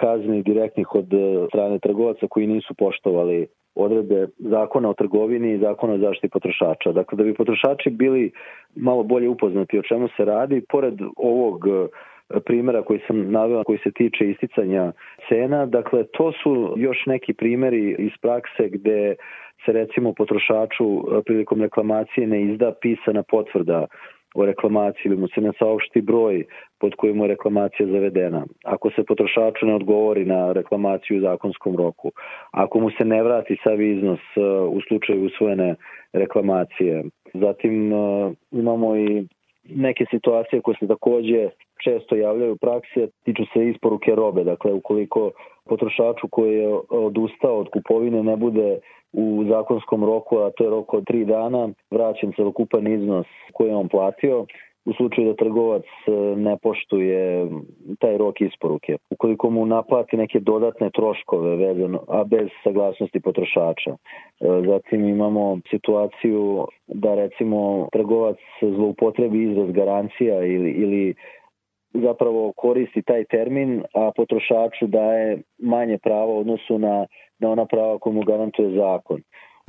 kazni 0.00 0.42
direktnih 0.42 0.94
od 0.94 1.06
strane 1.48 1.78
trgovaca 1.78 2.26
koji 2.30 2.46
nisu 2.46 2.74
poštovali 2.74 3.46
odredbe 3.74 4.26
zakona 4.38 4.90
o 4.90 4.94
trgovini 4.94 5.52
i 5.52 5.58
zakona 5.58 5.94
o 5.94 5.98
zaštiti 5.98 6.28
potrošača. 6.28 6.92
Dakle, 6.92 7.16
da 7.16 7.24
bi 7.24 7.34
potrošači 7.34 7.90
bili 7.90 8.30
malo 8.76 9.02
bolje 9.02 9.28
upoznati 9.28 9.78
o 9.78 9.82
čemu 9.82 10.08
se 10.16 10.24
radi, 10.24 10.62
pored 10.68 10.94
ovog 11.16 11.66
e, 11.66 12.40
primera 12.40 12.82
koji 12.82 13.00
sam 13.06 13.30
naveo 13.30 13.64
koji 13.64 13.78
se 13.78 13.90
tiče 13.90 14.30
isticanja 14.30 14.92
cena, 15.28 15.66
dakle 15.66 16.04
to 16.04 16.32
su 16.32 16.74
još 16.76 17.06
neki 17.06 17.32
primeri 17.32 17.96
iz 17.98 18.12
prakse 18.22 18.68
gde 18.68 19.14
se 19.64 19.72
recimo 19.72 20.12
potrošaču 20.12 20.84
e, 20.84 21.22
prilikom 21.26 21.62
reklamacije 21.62 22.26
ne 22.26 22.42
izda 22.42 22.72
pisana 22.80 23.22
potvrda 23.22 23.86
o 24.34 24.46
reklamaciji 24.46 25.02
ili 25.04 25.16
mu 25.16 25.28
se 25.28 25.40
ne 25.40 25.52
saopšti 25.58 26.00
broj 26.00 26.44
pod 26.80 26.94
kojim 26.94 27.20
je 27.20 27.28
reklamacija 27.28 27.86
zavedena. 27.86 28.46
Ako 28.64 28.90
se 28.90 29.04
potrošaču 29.04 29.66
ne 29.66 29.74
odgovori 29.74 30.24
na 30.24 30.52
reklamaciju 30.52 31.18
u 31.18 31.20
zakonskom 31.20 31.76
roku, 31.76 32.12
ako 32.50 32.80
mu 32.80 32.90
se 32.90 33.04
ne 33.04 33.22
vrati 33.22 33.56
sav 33.64 33.80
iznos 33.80 34.20
uh, 34.36 34.72
u 34.72 34.80
slučaju 34.88 35.26
usvojene 35.26 35.74
reklamacije. 36.12 37.04
Zatim 37.34 37.92
uh, 37.92 38.32
imamo 38.50 38.96
i 38.96 39.26
neke 39.74 40.04
situacije 40.10 40.62
koje 40.62 40.76
se 40.80 40.86
takođe 40.86 41.48
često 41.84 42.16
javljaju 42.16 42.52
u 42.52 42.56
praksi, 42.56 43.08
tiču 43.24 43.42
se 43.52 43.68
isporuke 43.68 44.14
robe. 44.14 44.44
Dakle, 44.44 44.72
ukoliko 44.72 45.30
potrošaču 45.68 46.28
koji 46.30 46.58
je 46.58 46.78
odustao 46.88 47.58
od 47.58 47.68
kupovine 47.70 48.22
ne 48.22 48.36
bude 48.36 48.78
u 49.12 49.44
zakonskom 49.48 50.04
roku, 50.04 50.38
a 50.38 50.50
to 50.50 50.64
je 50.64 50.70
rok 50.70 50.94
od 50.94 51.06
tri 51.06 51.24
dana, 51.24 51.68
vraćen 51.90 52.32
celokupan 52.36 52.86
iznos 52.86 53.26
koji 53.52 53.68
je 53.68 53.76
on 53.76 53.88
platio, 53.88 54.46
u 54.84 54.92
slučaju 54.92 55.26
da 55.28 55.34
trgovac 55.34 55.82
e, 55.82 56.10
ne 56.36 56.56
poštuje 56.62 57.48
taj 57.98 58.18
rok 58.18 58.40
isporuke. 58.40 58.96
Ukoliko 59.10 59.50
mu 59.50 59.66
naplati 59.66 60.16
neke 60.16 60.40
dodatne 60.40 60.90
troškove 60.90 61.56
vezano, 61.56 62.00
a 62.08 62.24
bez 62.24 62.48
saglasnosti 62.64 63.20
potrošača. 63.20 63.90
E, 63.90 63.96
zatim 64.66 65.08
imamo 65.08 65.58
situaciju 65.70 66.66
da 66.86 67.14
recimo 67.14 67.88
trgovac 67.92 68.38
zloupotrebi 68.60 69.42
izraz 69.42 69.70
garancija 69.70 70.44
ili, 70.44 70.70
ili 70.70 71.14
zapravo 71.92 72.52
koristi 72.56 73.02
taj 73.02 73.24
termin, 73.24 73.82
a 73.94 74.10
potrošaču 74.16 74.86
daje 74.86 75.38
manje 75.58 75.98
pravo 75.98 76.36
u 76.36 76.40
odnosu 76.40 76.78
na, 76.78 77.06
na 77.38 77.50
ona 77.50 77.66
prava 77.66 77.98
koje 77.98 78.14
mu 78.14 78.22
garantuje 78.22 78.76
zakon. 78.76 79.22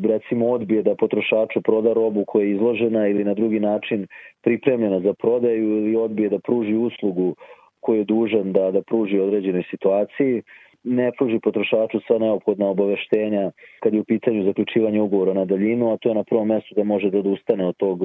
Recimo 0.04 0.50
odbije 0.50 0.84
da 0.84 0.96
potrošaču 0.96 1.62
proda 1.62 1.94
robu 1.94 2.24
koja 2.28 2.44
je 2.44 2.52
izložena 2.52 3.08
ili 3.08 3.24
na 3.24 3.34
drugi 3.34 3.60
način 3.60 4.08
pripremljena 4.42 5.00
za 5.00 5.14
prodaju 5.14 5.78
ili 5.78 5.96
odbije 5.96 6.30
da 6.30 6.40
pruži 6.40 6.76
uslugu 6.76 7.36
koju 7.80 7.98
je 7.98 8.04
dužan 8.04 8.52
da, 8.54 8.72
da 8.72 8.82
pruži 8.82 9.20
određenoj 9.20 9.64
situaciji 9.70 10.42
ne 10.84 11.12
pruži 11.18 11.40
potrošaču 11.40 12.00
sva 12.08 12.18
neophodna 12.18 12.68
obaveštenja 12.68 13.52
kad 13.80 13.94
je 13.94 14.00
u 14.00 14.04
pitanju 14.04 14.44
zaključivanje 14.44 15.02
ugovora 15.02 15.34
na 15.34 15.46
daljinu, 15.46 15.94
a 15.94 15.98
to 15.98 16.10
je 16.10 16.16
na 16.16 16.24
prvom 16.24 16.48
mestu 16.48 16.76
da 16.76 16.84
može 16.84 17.10
da 17.10 17.20
odustane 17.20 17.68
od 17.68 17.76
tog 17.78 18.00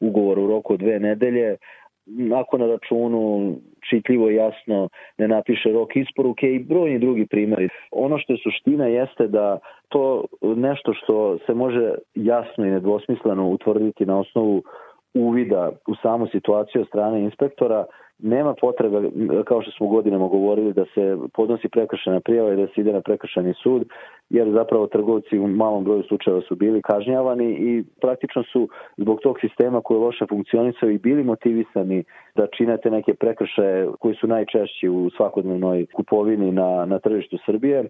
ugovora 0.00 0.42
u 0.42 0.46
roku 0.46 0.76
dve 0.76 1.00
nedelje, 1.00 1.56
ako 2.34 2.58
na 2.58 2.66
računu 2.66 3.56
čitljivo 3.90 4.30
jasno 4.30 4.88
ne 5.18 5.28
napiše 5.28 5.72
rok 5.72 5.96
isporuke 5.96 6.54
i 6.54 6.58
brojni 6.58 6.98
drugi 6.98 7.26
primjeri. 7.26 7.68
Ono 7.90 8.18
što 8.18 8.32
je 8.32 8.38
suština 8.42 8.86
jeste 8.86 9.28
da 9.28 9.58
to 9.88 10.24
nešto 10.42 10.92
što 10.94 11.38
se 11.46 11.54
može 11.54 11.94
jasno 12.14 12.66
i 12.66 12.70
nedvosmisleno 12.70 13.48
utvrditi 13.48 14.06
na 14.06 14.18
osnovu 14.18 14.62
uvida 15.14 15.70
u 15.86 15.94
samu 16.02 16.26
situaciju 16.26 16.80
od 16.80 16.88
strane 16.88 17.20
inspektora, 17.20 17.84
nema 18.18 18.54
potrebe, 18.60 19.10
kao 19.44 19.62
što 19.62 19.70
smo 19.70 19.86
godinama 19.86 20.28
govorili, 20.28 20.72
da 20.72 20.84
se 20.84 21.16
podnosi 21.34 21.68
prekršena 21.68 22.20
prijava 22.20 22.52
i 22.52 22.56
da 22.56 22.66
se 22.66 22.80
ide 22.80 22.92
na 22.92 23.00
prekršeni 23.00 23.54
sud, 23.62 23.88
jer 24.30 24.50
zapravo 24.50 24.86
trgovci 24.86 25.38
u 25.38 25.46
malom 25.48 25.84
broju 25.84 26.02
slučajeva 26.02 26.42
su 26.48 26.54
bili 26.54 26.82
kažnjavani 26.82 27.50
i 27.50 27.84
praktično 28.00 28.42
su 28.42 28.68
zbog 28.96 29.20
tog 29.22 29.40
sistema 29.40 29.80
koji 29.80 29.98
je 29.98 30.04
loše 30.04 30.26
funkcionisao 30.28 30.90
i 30.90 30.98
bili 30.98 31.24
motivisani 31.24 32.04
da 32.34 32.46
činete 32.56 32.90
neke 32.90 33.14
prekršaje 33.14 33.88
koji 34.00 34.14
su 34.14 34.26
najčešći 34.26 34.88
u 34.88 35.10
svakodnevnoj 35.16 35.86
kupovini 35.92 36.52
na, 36.52 36.84
na 36.84 36.98
tržištu 36.98 37.38
Srbije. 37.46 37.84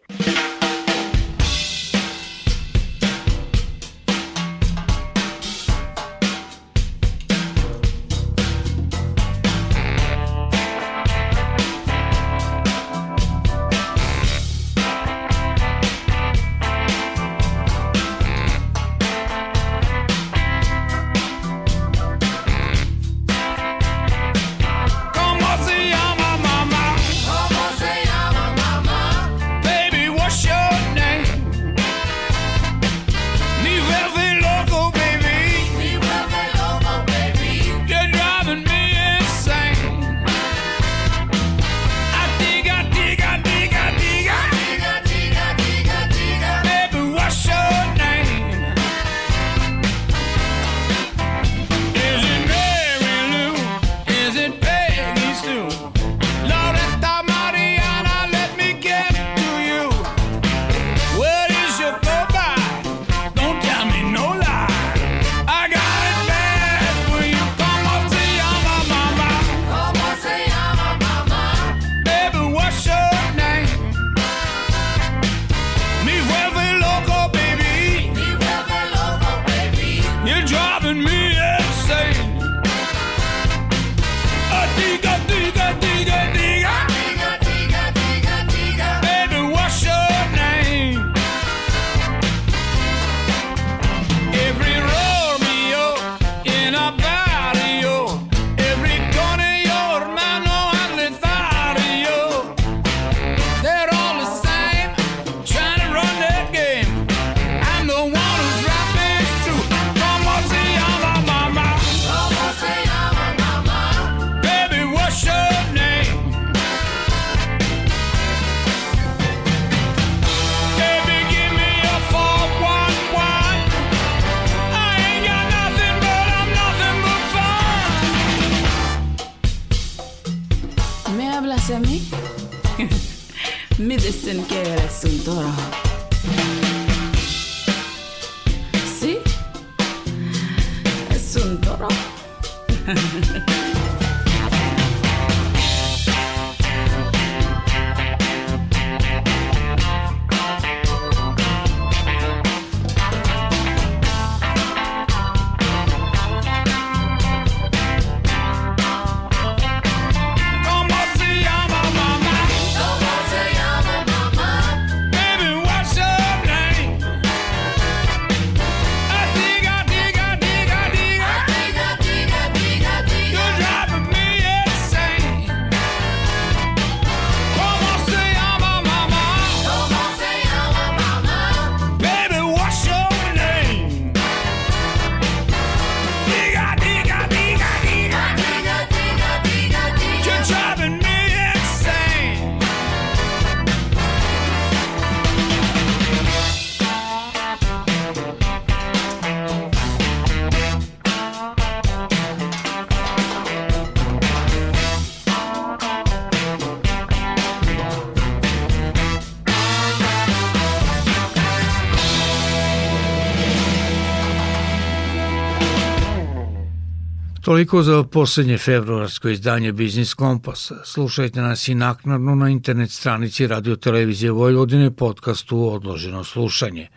Toliko 217.47 217.83
za 217.83 218.03
posljednje 218.03 218.59
februarsko 218.59 219.29
izdanje 219.29 219.73
Biznis 219.73 220.15
Kompasa. 220.15 220.85
Slušajte 220.85 221.41
nas 221.41 221.69
i 221.69 221.75
naknadno 221.75 222.35
na 222.35 222.49
internet 222.49 222.91
stranici 222.91 223.47
Radio 223.47 223.77
Televizije 223.77 224.31
Vojvodine 224.33 224.91
podcastu 224.91 225.73
Odloženo 225.73 226.25
slušanje. 226.25 226.89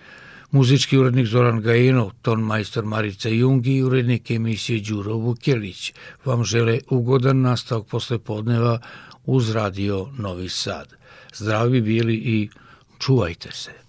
Muzički 0.52 0.98
urednik 0.98 1.28
Zoran 1.28 1.62
Gajinov, 1.62 2.12
ton 2.22 2.42
majstor 2.42 2.86
Marica 2.86 3.30
Jungi 3.30 3.76
i 3.76 3.84
urednik 3.84 4.32
emisije 4.32 4.82
Đuro 4.82 5.14
Vukjelić 5.14 5.94
vam 6.26 6.44
žele 6.44 6.80
ugodan 6.90 7.42
nastavak 7.42 7.88
posle 7.88 8.20
podneva 8.20 8.80
uz 9.26 9.52
Radio 9.56 10.10
Novi 10.18 10.50
Sad. 10.50 10.94
Zdravi 11.34 11.82
bili 11.82 12.14
i 12.16 12.50
čuvajte 13.00 13.52
se. 13.52 13.89